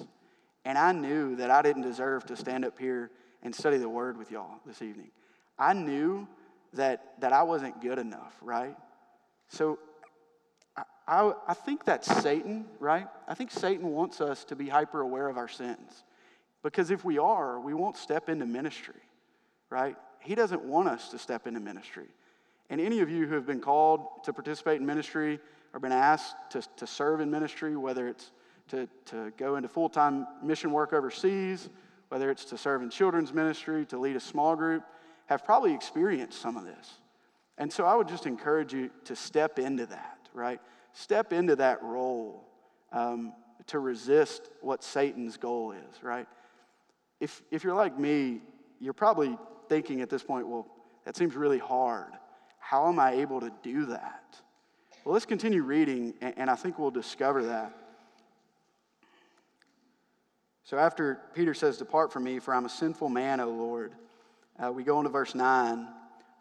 and 0.64 0.76
I 0.76 0.92
knew 0.92 1.36
that 1.36 1.50
I 1.50 1.62
didn't 1.62 1.82
deserve 1.82 2.26
to 2.26 2.36
stand 2.36 2.64
up 2.64 2.78
here 2.78 3.10
and 3.42 3.54
study 3.54 3.78
the 3.78 3.88
word 3.88 4.18
with 4.18 4.30
y'all 4.30 4.60
this 4.66 4.82
evening. 4.82 5.10
I 5.58 5.72
knew 5.72 6.28
that, 6.74 7.14
that 7.20 7.32
I 7.32 7.42
wasn't 7.42 7.80
good 7.80 7.98
enough, 7.98 8.34
right? 8.42 8.76
So 9.48 9.78
I, 10.76 10.82
I, 11.08 11.32
I 11.48 11.54
think 11.54 11.84
that's 11.84 12.06
Satan, 12.22 12.66
right? 12.78 13.06
I 13.26 13.34
think 13.34 13.50
Satan 13.50 13.88
wants 13.88 14.20
us 14.20 14.44
to 14.44 14.56
be 14.56 14.68
hyper 14.68 15.00
aware 15.00 15.28
of 15.28 15.38
our 15.38 15.48
sins. 15.48 16.04
Because 16.62 16.90
if 16.90 17.04
we 17.04 17.18
are, 17.18 17.58
we 17.58 17.74
won't 17.74 17.96
step 17.96 18.28
into 18.28 18.46
ministry, 18.46 19.00
right? 19.70 19.96
He 20.20 20.34
doesn't 20.34 20.62
want 20.62 20.88
us 20.88 21.08
to 21.10 21.18
step 21.18 21.46
into 21.46 21.60
ministry. 21.60 22.08
And 22.68 22.80
any 22.80 23.00
of 23.00 23.10
you 23.10 23.26
who 23.26 23.34
have 23.34 23.46
been 23.46 23.60
called 23.60 24.24
to 24.24 24.32
participate 24.32 24.80
in 24.80 24.86
ministry 24.86 25.40
or 25.72 25.80
been 25.80 25.92
asked 25.92 26.36
to, 26.50 26.62
to 26.76 26.86
serve 26.86 27.20
in 27.20 27.30
ministry, 27.30 27.76
whether 27.76 28.08
it's 28.08 28.30
to, 28.68 28.88
to 29.06 29.32
go 29.36 29.56
into 29.56 29.68
full 29.68 29.88
time 29.88 30.26
mission 30.42 30.70
work 30.70 30.92
overseas, 30.92 31.68
whether 32.08 32.30
it's 32.30 32.44
to 32.46 32.58
serve 32.58 32.82
in 32.82 32.90
children's 32.90 33.32
ministry, 33.32 33.86
to 33.86 33.98
lead 33.98 34.16
a 34.16 34.20
small 34.20 34.54
group, 34.54 34.84
have 35.26 35.44
probably 35.44 35.74
experienced 35.74 36.40
some 36.40 36.56
of 36.56 36.64
this. 36.64 36.98
And 37.58 37.72
so 37.72 37.84
I 37.84 37.94
would 37.94 38.08
just 38.08 38.26
encourage 38.26 38.72
you 38.72 38.90
to 39.04 39.16
step 39.16 39.58
into 39.58 39.86
that, 39.86 40.18
right? 40.32 40.60
Step 40.92 41.32
into 41.32 41.56
that 41.56 41.82
role 41.82 42.48
um, 42.92 43.32
to 43.66 43.78
resist 43.78 44.48
what 44.60 44.82
Satan's 44.82 45.36
goal 45.36 45.72
is, 45.72 46.02
right? 46.02 46.26
If, 47.20 47.42
if 47.50 47.62
you're 47.62 47.74
like 47.74 47.98
me, 47.98 48.40
you're 48.80 48.94
probably 48.94 49.36
thinking 49.68 50.00
at 50.00 50.08
this 50.10 50.22
point, 50.22 50.48
well, 50.48 50.66
that 51.04 51.16
seems 51.16 51.36
really 51.36 51.58
hard. 51.58 52.12
How 52.58 52.88
am 52.88 52.98
I 52.98 53.12
able 53.12 53.40
to 53.40 53.52
do 53.62 53.86
that? 53.86 54.40
Well, 55.04 55.12
let's 55.12 55.26
continue 55.26 55.62
reading, 55.62 56.14
and, 56.20 56.34
and 56.36 56.50
I 56.50 56.54
think 56.56 56.78
we'll 56.78 56.90
discover 56.90 57.44
that. 57.44 57.76
So 60.64 60.78
after 60.78 61.20
Peter 61.34 61.52
says, 61.52 61.78
Depart 61.78 62.12
from 62.12 62.24
me, 62.24 62.38
for 62.38 62.54
I'm 62.54 62.64
a 62.64 62.70
sinful 62.70 63.08
man, 63.08 63.40
O 63.40 63.48
Lord. 63.50 63.92
Uh, 64.58 64.70
we 64.70 64.84
go 64.84 64.98
into 64.98 65.10
verse 65.10 65.34
9. 65.34 65.88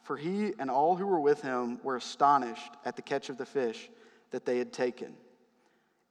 For 0.03 0.17
he 0.17 0.53
and 0.59 0.69
all 0.69 0.95
who 0.95 1.07
were 1.07 1.19
with 1.19 1.41
him 1.41 1.79
were 1.83 1.95
astonished 1.95 2.71
at 2.85 2.95
the 2.95 3.01
catch 3.01 3.29
of 3.29 3.37
the 3.37 3.45
fish 3.45 3.89
that 4.31 4.45
they 4.45 4.57
had 4.57 4.73
taken. 4.73 5.15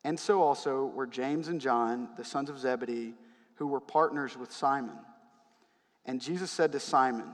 And 0.04 0.18
so 0.18 0.42
also 0.42 0.86
were 0.86 1.06
James 1.06 1.48
and 1.48 1.60
John, 1.60 2.08
the 2.16 2.24
sons 2.24 2.50
of 2.50 2.58
Zebedee, 2.58 3.14
who 3.58 3.66
were 3.66 3.80
partners 3.80 4.36
with 4.36 4.52
Simon. 4.52 4.96
And 6.04 6.20
Jesus 6.20 6.50
said 6.50 6.72
to 6.72 6.80
Simon, 6.80 7.28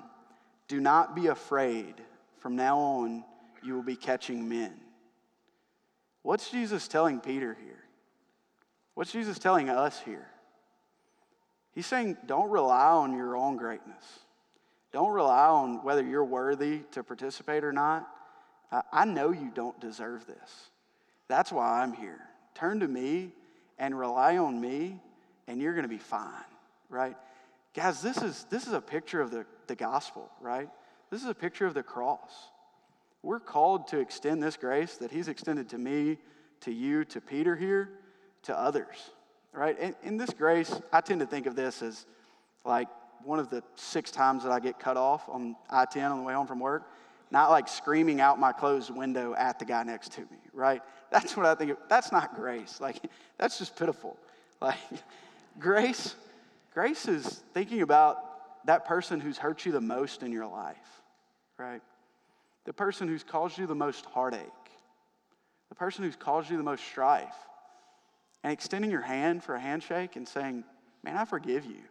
Do 0.69 0.81
not 0.81 1.15
be 1.15 1.29
afraid. 1.29 1.95
From 2.39 2.57
now 2.57 2.79
on, 2.79 3.25
you 3.63 3.75
will 3.75 3.83
be 3.83 3.97
catching 3.97 4.49
men. 4.49 4.73
What's 6.23 6.51
Jesus 6.51 6.89
telling 6.89 7.21
Peter 7.21 7.57
here? 7.63 7.85
What's 8.95 9.13
Jesus 9.13 9.39
telling 9.39 9.69
us 9.69 10.01
here? 10.01 10.27
He's 11.73 11.87
saying, 11.87 12.17
Don't 12.27 12.51
rely 12.51 12.91
on 12.91 13.17
your 13.17 13.37
own 13.37 13.57
greatness. 13.57 14.05
Don't 14.93 15.13
rely 15.13 15.47
on 15.47 15.83
whether 15.83 16.03
you're 16.03 16.25
worthy 16.25 16.81
to 16.93 17.03
participate 17.03 17.65
or 17.65 17.73
not. 17.73 18.09
I 18.93 19.05
know 19.05 19.31
you 19.31 19.51
don't 19.55 19.79
deserve 19.81 20.27
this. 20.27 20.71
That's 21.29 21.53
why 21.53 21.83
I'm 21.83 21.93
here. 21.93 22.21
Turn 22.55 22.81
to 22.81 22.89
me 22.89 23.33
and 23.79 23.99
rely 23.99 24.37
on 24.37 24.61
me, 24.61 25.01
and 25.47 25.61
you're 25.61 25.73
going 25.73 25.85
to 25.85 25.89
be 25.89 25.99
fine, 25.99 26.31
right? 26.89 27.17
Guys, 27.75 28.01
this 28.03 28.19
is, 28.19 28.47
this 28.51 28.67
is 28.67 28.73
a 28.73 28.81
picture 28.81 29.21
of 29.21 29.31
the, 29.31 29.45
the 29.67 29.75
gospel, 29.75 30.31
right? 30.41 30.69
This 31.11 31.23
is 31.23 31.29
a 31.29 31.35
picture 31.35 31.67
of 31.67 31.75
the 31.75 31.83
cross. 31.83 32.31
We're 33.23 33.41
called 33.41 33.89
to 33.89 33.99
extend 33.99 34.43
this 34.43 34.57
grace 34.57 34.97
that 34.99 35.11
He's 35.11 35.29
extended 35.29 35.69
to 35.71 35.79
me, 35.79 36.19
to 36.61 36.73
you, 36.73 37.05
to 37.07 37.21
Peter 37.21 37.57
here, 37.57 37.91
to 38.43 38.59
others, 38.59 39.11
right? 39.53 39.77
And 39.81 39.95
in 40.03 40.17
this 40.17 40.31
grace, 40.31 40.81
I 40.93 41.01
tend 41.01 41.21
to 41.21 41.27
think 41.27 41.47
of 41.47 41.57
this 41.57 41.83
as 41.83 42.07
like 42.65 42.89
one 43.25 43.39
of 43.39 43.51
the 43.51 43.63
six 43.75 44.11
times 44.11 44.43
that 44.45 44.53
I 44.53 44.61
get 44.61 44.79
cut 44.79 44.97
off 44.97 45.29
on 45.29 45.57
I 45.71 45.85
10 45.87 46.11
on 46.11 46.19
the 46.19 46.25
way 46.25 46.35
home 46.35 46.47
from 46.47 46.61
work, 46.61 46.85
not 47.31 47.51
like 47.51 47.69
screaming 47.69 48.21
out 48.21 48.39
my 48.39 48.53
closed 48.53 48.95
window 48.95 49.35
at 49.35 49.59
the 49.59 49.65
guy 49.65 49.83
next 49.83 50.13
to 50.13 50.21
me, 50.21 50.39
right? 50.53 50.83
That's 51.11 51.37
what 51.37 51.47
I 51.47 51.55
think 51.55 51.73
of. 51.73 51.79
That's 51.89 52.13
not 52.13 52.35
grace. 52.35 52.81
Like, 52.81 52.99
that's 53.39 53.59
just 53.59 53.77
pitiful. 53.77 54.17
Like, 54.61 54.79
grace, 55.59 56.15
grace 56.73 57.07
is 57.09 57.43
thinking 57.53 57.83
about 57.83 58.19
that 58.67 58.87
person 58.87 59.21
who's 59.21 59.39
hurt 59.39 59.67
you 59.67 59.73
the 59.73 59.81
most 59.81 60.23
in 60.23 60.33
your 60.33 60.47
life, 60.47 60.77
right? 61.59 61.83
The 62.65 62.73
person 62.73 63.09
who's 63.09 63.23
caused 63.23 63.59
you 63.59 63.67
the 63.67 63.75
most 63.75 64.05
heartache, 64.07 64.41
the 65.69 65.75
person 65.75 66.05
who's 66.05 66.17
caused 66.17 66.51
you 66.51 66.57
the 66.57 66.63
most 66.63 66.85
strife, 66.85 67.35
and 68.43 68.53
extending 68.53 68.91
your 68.91 69.01
hand 69.01 69.43
for 69.43 69.55
a 69.55 69.61
handshake 69.61 70.17
and 70.17 70.27
saying, 70.27 70.65
Man, 71.03 71.17
I 71.19 71.27
forgive 71.27 71.67
you 71.67 71.83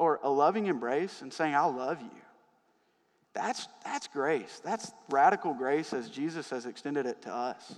or 0.00 0.18
a 0.22 0.30
loving 0.30 0.66
embrace 0.66 1.20
and 1.20 1.30
saying, 1.30 1.54
I 1.54 1.66
love 1.66 2.00
you. 2.00 2.08
That's, 3.34 3.68
that's 3.84 4.08
grace. 4.08 4.60
That's 4.64 4.90
radical 5.10 5.52
grace 5.52 5.92
as 5.92 6.08
Jesus 6.08 6.48
has 6.50 6.64
extended 6.66 7.04
it 7.04 7.22
to 7.22 7.32
us. 7.32 7.74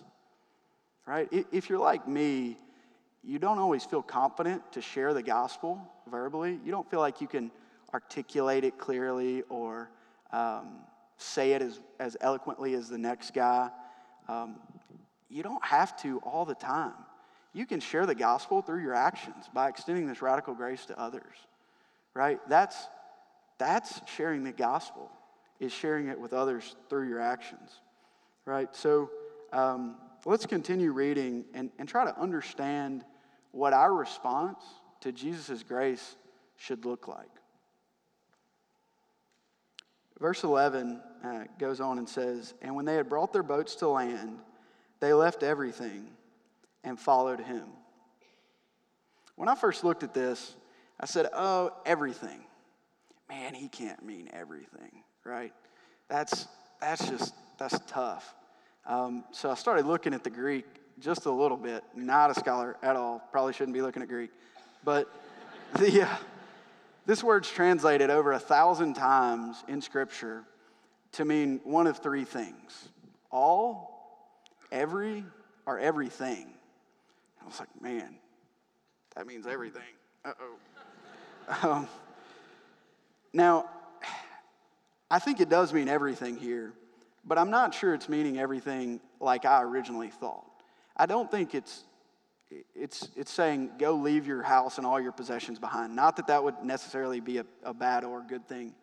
Right? 1.04 1.28
If 1.50 1.68
you're 1.68 1.80
like 1.80 2.06
me, 2.06 2.58
you 3.24 3.38
don't 3.38 3.58
always 3.58 3.84
feel 3.84 4.02
confident 4.02 4.72
to 4.72 4.80
share 4.80 5.14
the 5.14 5.22
gospel 5.22 5.80
verbally. 6.10 6.58
You 6.64 6.72
don't 6.72 6.90
feel 6.90 7.00
like 7.00 7.20
you 7.20 7.28
can 7.28 7.50
articulate 7.94 8.64
it 8.64 8.78
clearly 8.78 9.42
or 9.48 9.90
um, 10.32 10.78
say 11.18 11.52
it 11.52 11.62
as, 11.62 11.78
as 12.00 12.16
eloquently 12.20 12.74
as 12.74 12.88
the 12.88 12.98
next 12.98 13.32
guy. 13.34 13.70
Um, 14.28 14.56
you 15.28 15.42
don't 15.42 15.64
have 15.64 15.96
to 16.02 16.18
all 16.18 16.44
the 16.44 16.54
time. 16.54 16.94
You 17.52 17.66
can 17.66 17.80
share 17.80 18.06
the 18.06 18.14
gospel 18.14 18.62
through 18.62 18.82
your 18.82 18.94
actions 18.94 19.44
by 19.52 19.68
extending 19.68 20.06
this 20.06 20.22
radical 20.22 20.54
grace 20.54 20.86
to 20.86 20.98
others 20.98 21.36
right? 22.14 22.38
That's, 22.48 22.76
that's 23.58 24.00
sharing 24.06 24.44
the 24.44 24.52
gospel, 24.52 25.10
is 25.60 25.72
sharing 25.72 26.08
it 26.08 26.18
with 26.18 26.32
others 26.32 26.76
through 26.88 27.08
your 27.08 27.20
actions, 27.20 27.80
right? 28.44 28.74
So 28.74 29.10
um, 29.52 29.96
let's 30.24 30.46
continue 30.46 30.92
reading 30.92 31.44
and, 31.54 31.70
and 31.78 31.88
try 31.88 32.04
to 32.04 32.18
understand 32.18 33.04
what 33.52 33.72
our 33.72 33.92
response 33.92 34.58
to 35.02 35.12
Jesus' 35.12 35.62
grace 35.62 36.16
should 36.56 36.84
look 36.84 37.06
like. 37.06 37.28
Verse 40.18 40.44
11 40.44 41.00
uh, 41.24 41.44
goes 41.58 41.80
on 41.80 41.98
and 41.98 42.08
says, 42.08 42.54
And 42.62 42.74
when 42.74 42.84
they 42.84 42.94
had 42.94 43.08
brought 43.08 43.32
their 43.32 43.42
boats 43.42 43.74
to 43.76 43.88
land, 43.88 44.38
they 45.00 45.12
left 45.12 45.42
everything 45.42 46.06
and 46.84 46.98
followed 46.98 47.40
him. 47.40 47.64
When 49.36 49.48
I 49.48 49.54
first 49.54 49.82
looked 49.82 50.02
at 50.02 50.14
this, 50.14 50.54
I 51.00 51.06
said, 51.06 51.28
Oh, 51.32 51.72
everything. 51.84 52.44
Man, 53.28 53.54
he 53.54 53.68
can't 53.68 54.04
mean 54.04 54.28
everything, 54.32 55.02
right? 55.24 55.52
That's, 56.08 56.46
that's 56.80 57.08
just, 57.08 57.34
that's 57.58 57.78
tough. 57.86 58.34
Um, 58.86 59.24
so 59.32 59.50
I 59.50 59.54
started 59.54 59.86
looking 59.86 60.14
at 60.14 60.22
the 60.22 60.30
Greek 60.30 60.66
just 61.02 61.26
a 61.26 61.30
little 61.30 61.56
bit. 61.56 61.84
Not 61.94 62.30
a 62.30 62.34
scholar 62.34 62.76
at 62.82 62.96
all. 62.96 63.20
Probably 63.32 63.52
shouldn't 63.52 63.74
be 63.74 63.82
looking 63.82 64.02
at 64.02 64.08
Greek. 64.08 64.30
But 64.84 65.12
the, 65.78 66.02
uh, 66.02 66.16
this 67.04 67.22
word's 67.22 67.50
translated 67.50 68.08
over 68.08 68.32
a 68.32 68.38
thousand 68.38 68.94
times 68.94 69.62
in 69.68 69.82
Scripture 69.82 70.44
to 71.12 71.24
mean 71.24 71.60
one 71.64 71.86
of 71.86 71.98
three 71.98 72.24
things 72.24 72.88
all, 73.30 74.52
every, 74.70 75.24
or 75.66 75.78
everything. 75.78 76.46
I 77.40 77.46
was 77.46 77.58
like, 77.58 77.68
man, 77.80 78.16
that 79.16 79.26
means 79.26 79.46
everything. 79.46 79.82
Uh 80.24 80.32
oh. 80.40 80.54
Um, 81.68 81.88
now, 83.32 83.68
I 85.10 85.18
think 85.18 85.40
it 85.40 85.48
does 85.48 85.72
mean 85.72 85.88
everything 85.88 86.36
here, 86.36 86.72
but 87.24 87.36
I'm 87.36 87.50
not 87.50 87.74
sure 87.74 87.94
it's 87.94 88.08
meaning 88.08 88.38
everything 88.38 89.00
like 89.18 89.44
I 89.44 89.62
originally 89.62 90.08
thought. 90.08 90.51
I 90.96 91.06
don't 91.06 91.30
think 91.30 91.54
it's 91.54 91.84
it's 92.74 93.08
it's 93.16 93.32
saying 93.32 93.70
go 93.78 93.92
leave 93.92 94.26
your 94.26 94.42
house 94.42 94.78
and 94.78 94.86
all 94.86 95.00
your 95.00 95.12
possessions 95.12 95.58
behind. 95.58 95.96
Not 95.96 96.16
that 96.16 96.26
that 96.26 96.44
would 96.44 96.62
necessarily 96.62 97.20
be 97.20 97.38
a, 97.38 97.46
a 97.62 97.72
bad 97.72 98.04
or 98.04 98.20
a 98.20 98.24
good 98.24 98.46
thing 98.46 98.74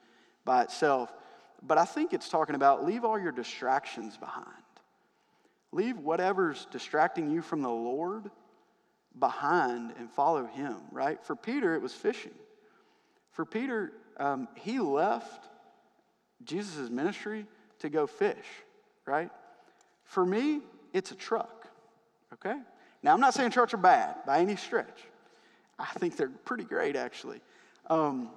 by 0.43 0.63
itself, 0.63 1.13
but 1.61 1.77
I 1.77 1.85
think 1.85 2.13
it's 2.13 2.29
talking 2.29 2.55
about 2.55 2.85
leave 2.85 3.05
all 3.05 3.19
your 3.19 3.31
distractions 3.31 4.17
behind. 4.17 4.45
Leave 5.71 5.99
whatever's 5.99 6.65
distracting 6.71 7.29
you 7.29 7.41
from 7.41 7.61
the 7.61 7.69
Lord 7.69 8.31
behind 9.17 9.93
and 9.99 10.09
follow 10.09 10.45
Him, 10.45 10.77
right? 10.91 11.23
For 11.23 11.35
Peter, 11.35 11.75
it 11.75 11.81
was 11.81 11.93
fishing. 11.93 12.33
For 13.31 13.45
Peter, 13.45 13.93
um, 14.17 14.47
he 14.55 14.79
left 14.79 15.47
Jesus' 16.43 16.89
ministry 16.89 17.45
to 17.79 17.89
go 17.89 18.07
fish, 18.07 18.45
right? 19.05 19.29
For 20.03 20.25
me, 20.25 20.61
it's 20.93 21.11
a 21.11 21.15
truck, 21.15 21.58
okay? 22.33 22.55
Now, 23.01 23.13
I'm 23.13 23.19
not 23.19 23.33
saying 23.33 23.51
trucks 23.51 23.73
are 23.73 23.77
bad 23.77 24.15
by 24.25 24.39
any 24.39 24.55
stretch. 24.55 25.03
I 25.77 25.85
think 25.99 26.17
they're 26.17 26.29
pretty 26.29 26.65
great, 26.65 26.95
actually. 26.95 27.41
Um, 27.89 28.29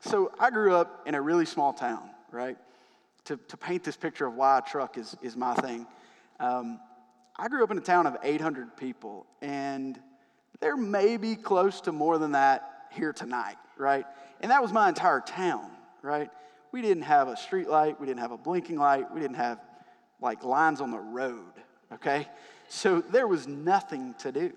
so, 0.00 0.32
I 0.38 0.50
grew 0.50 0.74
up 0.74 1.06
in 1.06 1.14
a 1.14 1.20
really 1.20 1.46
small 1.46 1.72
town, 1.72 2.10
right? 2.32 2.56
To, 3.26 3.36
to 3.36 3.56
paint 3.56 3.84
this 3.84 3.96
picture 3.96 4.26
of 4.26 4.34
why 4.34 4.58
a 4.58 4.62
truck 4.62 4.98
is, 4.98 5.16
is 5.22 5.36
my 5.36 5.54
thing, 5.54 5.86
um, 6.40 6.80
I 7.36 7.48
grew 7.48 7.62
up 7.62 7.70
in 7.70 7.78
a 7.78 7.82
town 7.82 8.06
of 8.06 8.16
800 8.22 8.76
people, 8.76 9.26
and 9.40 9.98
there 10.60 10.76
may 10.76 11.16
be 11.16 11.36
close 11.36 11.80
to 11.82 11.92
more 11.92 12.18
than 12.18 12.32
that 12.32 12.86
here 12.90 13.12
tonight, 13.12 13.56
right? 13.76 14.04
And 14.40 14.50
that 14.50 14.60
was 14.60 14.72
my 14.72 14.88
entire 14.88 15.20
town, 15.20 15.70
right? 16.02 16.30
We 16.72 16.82
didn't 16.82 17.04
have 17.04 17.28
a 17.28 17.36
street 17.36 17.68
light, 17.68 18.00
we 18.00 18.06
didn't 18.06 18.20
have 18.20 18.32
a 18.32 18.38
blinking 18.38 18.76
light, 18.76 19.12
we 19.12 19.20
didn't 19.20 19.36
have 19.36 19.60
like 20.20 20.42
lines 20.42 20.80
on 20.80 20.90
the 20.90 20.98
road, 20.98 21.52
okay? 21.92 22.28
So 22.68 23.00
there 23.00 23.26
was 23.26 23.46
nothing 23.46 24.14
to 24.18 24.32
do, 24.32 24.52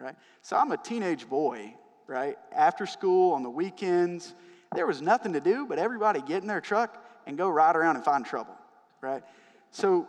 right? 0.00 0.16
So 0.42 0.56
I'm 0.56 0.72
a 0.72 0.76
teenage 0.76 1.28
boy, 1.28 1.74
right? 2.06 2.36
After 2.52 2.86
school, 2.86 3.32
on 3.32 3.42
the 3.42 3.50
weekends, 3.50 4.34
there 4.74 4.86
was 4.86 5.00
nothing 5.00 5.32
to 5.32 5.40
do 5.40 5.66
but 5.66 5.78
everybody 5.78 6.20
get 6.20 6.42
in 6.42 6.48
their 6.48 6.60
truck 6.60 7.04
and 7.26 7.36
go 7.36 7.48
ride 7.48 7.76
around 7.76 7.96
and 7.96 8.04
find 8.04 8.24
trouble, 8.24 8.56
right? 9.00 9.22
So 9.70 10.08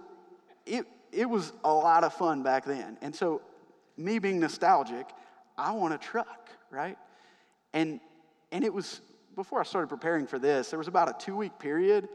it, 0.66 0.86
it 1.12 1.30
was 1.30 1.54
a 1.64 1.74
lot 1.74 2.04
of 2.04 2.14
fun 2.14 2.44
back 2.44 2.66
then. 2.66 2.98
And 3.02 3.16
so, 3.16 3.42
me 3.98 4.20
being 4.20 4.40
nostalgic, 4.40 5.08
I 5.58 5.72
want 5.74 5.94
a 5.94 5.98
truck, 5.98 6.50
right? 6.72 6.98
And, 7.74 8.00
and 8.52 8.64
it 8.64 8.74
was, 8.74 9.02
before 9.36 9.60
I 9.60 9.64
started 9.64 9.88
preparing 9.88 10.26
for 10.26 10.40
this, 10.40 10.70
there 10.70 10.80
was 10.80 10.88
about 10.88 11.10
a 11.10 11.26
two 11.26 11.36
week 11.36 11.60
period 11.60 12.08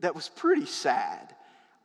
that 0.00 0.14
was 0.14 0.28
pretty 0.28 0.66
sad. 0.66 1.34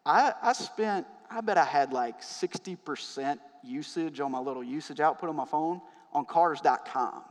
I, 0.06 0.34
I 0.42 0.54
spent, 0.54 1.08
I 1.30 1.42
bet 1.42 1.58
I 1.58 1.66
had 1.66 1.94
like 1.94 2.22
60% 2.22 3.40
usage 3.64 4.20
on 4.20 4.32
my 4.32 4.40
little 4.40 4.64
usage 4.64 5.00
output 5.00 5.30
on 5.30 5.36
my 5.36 5.46
phone 5.46 5.82
on 6.14 6.26
cars.com. 6.26 7.24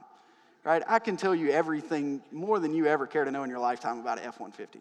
Right? 0.64 0.82
I 0.88 0.98
can 0.98 1.16
tell 1.16 1.34
you 1.34 1.50
everything 1.50 2.22
more 2.32 2.58
than 2.58 2.74
you 2.74 2.86
ever 2.86 3.06
care 3.06 3.24
to 3.24 3.30
know 3.30 3.44
in 3.44 3.50
your 3.50 3.60
lifetime 3.60 4.00
about 4.00 4.18
an 4.18 4.24
F 4.24 4.40
150. 4.40 4.80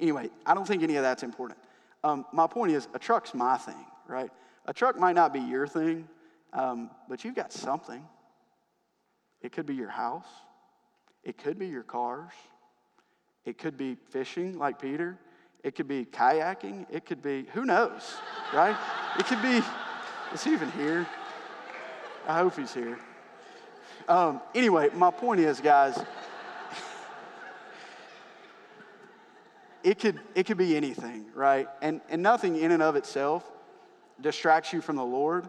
Anyway, 0.00 0.30
I 0.44 0.54
don't 0.54 0.66
think 0.66 0.82
any 0.82 0.96
of 0.96 1.02
that's 1.02 1.22
important. 1.22 1.58
Um, 2.02 2.26
my 2.32 2.48
point 2.48 2.72
is, 2.72 2.88
a 2.92 2.98
truck's 2.98 3.32
my 3.32 3.56
thing, 3.56 3.86
right? 4.08 4.30
A 4.66 4.72
truck 4.72 4.98
might 4.98 5.14
not 5.14 5.32
be 5.32 5.38
your 5.38 5.66
thing, 5.68 6.08
um, 6.52 6.90
but 7.08 7.24
you've 7.24 7.36
got 7.36 7.52
something. 7.52 8.04
It 9.42 9.52
could 9.52 9.66
be 9.66 9.74
your 9.74 9.88
house. 9.88 10.26
It 11.22 11.38
could 11.38 11.58
be 11.58 11.68
your 11.68 11.84
cars. 11.84 12.32
It 13.44 13.58
could 13.58 13.76
be 13.76 13.96
fishing 14.10 14.58
like 14.58 14.80
Peter. 14.80 15.18
It 15.62 15.76
could 15.76 15.86
be 15.86 16.04
kayaking. 16.04 16.86
It 16.90 17.06
could 17.06 17.22
be, 17.22 17.46
who 17.52 17.64
knows, 17.64 18.16
right? 18.52 18.76
It 19.18 19.26
could 19.26 19.40
be, 19.42 19.62
is 20.34 20.42
he 20.42 20.52
even 20.52 20.70
here? 20.72 21.06
I 22.26 22.38
hope 22.38 22.56
he's 22.56 22.74
here. 22.74 22.98
Um, 24.08 24.40
anyway, 24.54 24.90
my 24.94 25.10
point 25.10 25.40
is, 25.40 25.60
guys, 25.60 25.98
it 29.84 29.98
could, 29.98 30.18
it 30.34 30.46
could 30.46 30.56
be 30.56 30.76
anything, 30.76 31.26
right? 31.34 31.68
And, 31.80 32.00
and 32.08 32.22
nothing 32.22 32.56
in 32.56 32.72
and 32.72 32.82
of 32.82 32.96
itself 32.96 33.48
distracts 34.20 34.72
you 34.72 34.80
from 34.80 34.96
the 34.96 35.04
Lord, 35.04 35.48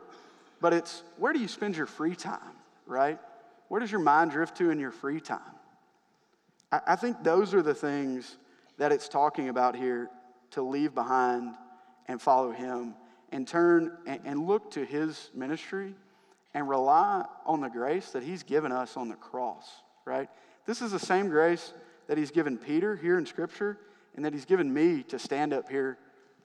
but 0.62 0.74
it's 0.74 1.04
where 1.18 1.34
do 1.34 1.40
you 1.40 1.48
spend 1.48 1.76
your 1.76 1.86
free 1.86 2.16
time, 2.16 2.40
right? 2.86 3.20
Where 3.68 3.80
does 3.80 3.92
your 3.92 4.02
mind 4.02 4.32
drift 4.32 4.58
to 4.58 4.70
in 4.70 4.80
your 4.80 4.92
free 4.92 5.20
time? 5.20 5.40
I, 6.72 6.82
I 6.88 6.96
think 6.96 7.24
those 7.24 7.54
are 7.54 7.62
the 7.62 7.74
things 7.74 8.38
that 8.84 8.92
it's 8.92 9.08
talking 9.08 9.48
about 9.48 9.78
here 9.78 10.10
to 10.52 10.62
leave 10.62 10.94
behind 10.94 11.56
and 12.10 12.22
follow 12.22 12.52
him 12.52 12.94
and 13.32 13.48
turn 13.48 13.98
and, 14.06 14.46
look 14.46 14.72
to 14.72 14.84
his 14.84 15.32
ministry 15.34 15.96
and 16.54 16.68
rely 16.68 17.24
on 17.46 17.62
the 17.62 17.70
grace 17.70 18.12
that 18.12 18.24
he's 18.24 18.44
given 18.44 18.74
us 18.74 18.98
on 18.98 19.08
the 19.08 19.16
cross, 19.16 19.72
right? 20.04 20.30
This 20.66 20.82
is 20.82 20.92
the 20.92 21.00
same 21.00 21.30
grace 21.30 21.72
that 22.08 22.18
he's 22.18 22.30
given 22.30 22.58
Peter 22.58 22.98
here 22.98 23.18
in 23.18 23.26
Scripture 23.26 23.78
and 24.18 24.26
that 24.26 24.34
he's 24.34 24.44
given 24.44 24.74
me 24.74 25.02
to 25.04 25.18
stand 25.18 25.54
up 25.54 25.70
here 25.70 25.98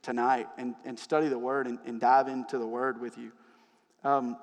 tonight 0.02 0.46
and, 0.58 0.76
and 0.84 0.96
study 0.96 1.26
the 1.26 1.40
Word 1.40 1.66
and, 1.66 1.80
and 1.86 2.00
dive 2.00 2.28
into 2.28 2.56
the 2.56 2.68
Word 2.68 3.00
with 3.00 3.18
you. 3.18 3.32
Um, 4.04 4.36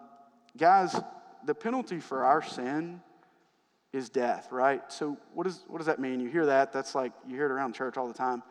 guys, 0.57 0.99
the 1.45 1.55
penalty 1.55 2.01
for 2.01 2.25
our 2.25 2.43
sin 2.43 2.99
is 3.95 4.09
death, 4.09 4.51
right? 4.51 4.81
So, 4.89 5.17
what, 5.33 5.47
is, 5.47 5.63
what 5.67 5.77
does 5.77 5.87
that 5.87 5.99
mean? 5.99 6.19
You 6.19 6.29
hear 6.29 6.47
that, 6.47 6.73
that's 6.73 6.95
like 6.95 7.13
you 7.27 7.35
hear 7.35 7.45
it 7.45 7.51
around 7.51 7.73
church 7.73 7.95
all 7.97 8.07
the 8.07 8.13
time. 8.13 8.43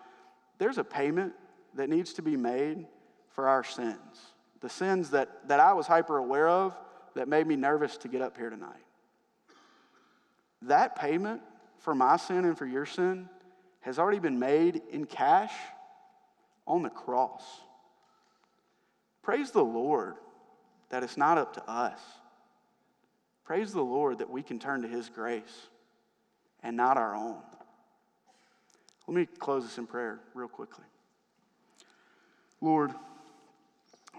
There's 0.58 0.78
a 0.78 0.84
payment 0.84 1.34
that 1.74 1.90
needs 1.90 2.14
to 2.14 2.22
be 2.22 2.36
made 2.36 2.86
for 3.34 3.46
our 3.46 3.62
sins. 3.62 3.98
The 4.60 4.70
sins 4.70 5.10
that, 5.10 5.48
that 5.48 5.60
I 5.60 5.74
was 5.74 5.86
hyper 5.86 6.16
aware 6.16 6.48
of 6.48 6.74
that 7.14 7.28
made 7.28 7.46
me 7.46 7.56
nervous 7.56 7.98
to 7.98 8.08
get 8.08 8.22
up 8.22 8.36
here 8.36 8.48
tonight. 8.48 8.70
That 10.62 10.96
payment 10.96 11.42
for 11.78 11.94
my 11.94 12.16
sin 12.16 12.46
and 12.46 12.56
for 12.56 12.66
your 12.66 12.86
sin 12.86 13.28
has 13.80 13.98
already 13.98 14.20
been 14.20 14.38
made 14.38 14.80
in 14.90 15.04
cash 15.04 15.52
on 16.66 16.82
the 16.82 16.90
cross. 16.90 17.42
Praise 19.22 19.50
the 19.50 19.64
Lord 19.64 20.14
that 20.88 21.02
it's 21.02 21.18
not 21.18 21.36
up 21.36 21.52
to 21.54 21.70
us. 21.70 22.00
Praise 23.44 23.72
the 23.72 23.82
Lord 23.82 24.18
that 24.18 24.30
we 24.30 24.42
can 24.42 24.58
turn 24.58 24.82
to 24.82 24.88
His 24.88 25.08
grace 25.08 25.68
and 26.62 26.76
not 26.76 26.96
our 26.96 27.14
own. 27.14 27.36
Let 29.06 29.14
me 29.14 29.26
close 29.38 29.64
this 29.64 29.76
in 29.76 29.86
prayer 29.86 30.20
real 30.32 30.48
quickly. 30.48 30.84
Lord, 32.62 32.92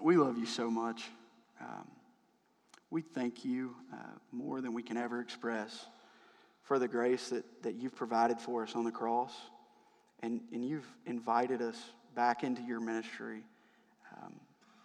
we 0.02 0.16
love 0.16 0.38
you 0.38 0.46
so 0.46 0.70
much. 0.70 1.04
Um, 1.60 1.88
we 2.92 3.02
thank 3.02 3.44
you 3.44 3.76
uh, 3.92 3.98
more 4.32 4.62
than 4.62 4.74
we 4.74 4.84
can 4.84 4.98
ever 4.98 5.20
express 5.20 5.88
for 6.62 6.78
the 6.78 6.88
grace 6.88 7.30
that, 7.30 7.44
that 7.64 7.76
you've 7.76 7.96
provided 7.96 8.40
for 8.40 8.62
us 8.62 8.76
on 8.76 8.84
the 8.84 8.92
cross. 8.92 9.34
And, 10.22 10.42
and 10.54 10.64
you've 10.64 10.88
invited 11.08 11.62
us 11.62 11.78
back 12.16 12.44
into 12.44 12.62
your 12.62 12.80
ministry 12.80 13.44
um, 14.16 14.34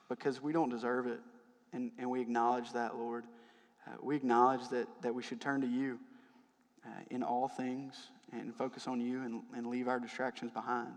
because 0.09 0.43
we 0.43 0.53
don't 0.53 0.71
deserve 0.71 1.07
it. 1.07 1.21
And, 1.73 1.93
and 1.99 2.11
we 2.11 2.21
acknowledge 2.21 2.73
that, 2.73 2.97
Lord. 2.97 3.25
Uh, 3.87 3.97
we 4.03 4.17
acknowledge 4.17 4.69
that, 4.69 4.87
that 5.03 5.15
we 5.15 5.23
should 5.23 5.41
turn 5.41 5.61
to 5.61 5.67
you 5.67 5.99
uh, 6.85 6.89
in 7.11 7.23
all 7.23 7.49
things 7.49 7.95
and 8.33 8.55
focus 8.55 8.87
on 8.87 9.01
you 9.01 9.23
and, 9.23 9.43
and 9.55 9.67
leave 9.67 9.89
our 9.89 9.99
distractions 9.99 10.51
behind. 10.53 10.93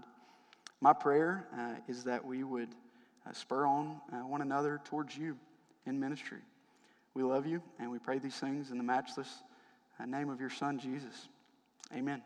My 0.81 0.93
prayer 0.93 1.47
uh, 1.57 1.75
is 1.87 2.03
that 2.03 2.25
we 2.25 2.43
would 2.43 2.69
uh, 3.27 3.31
spur 3.31 3.65
on 3.65 4.01
uh, 4.11 4.17
one 4.17 4.41
another 4.41 4.81
towards 4.85 5.15
you 5.17 5.37
in 5.85 5.99
ministry. 5.99 6.39
We 7.13 7.23
love 7.23 7.45
you 7.45 7.61
and 7.79 7.91
we 7.91 7.99
pray 7.99 8.19
these 8.19 8.35
things 8.35 8.71
in 8.71 8.77
the 8.77 8.83
matchless 8.83 9.29
uh, 9.99 10.05
name 10.05 10.29
of 10.29 10.39
your 10.39 10.49
Son, 10.49 10.79
Jesus. 10.79 11.29
Amen. 11.95 12.21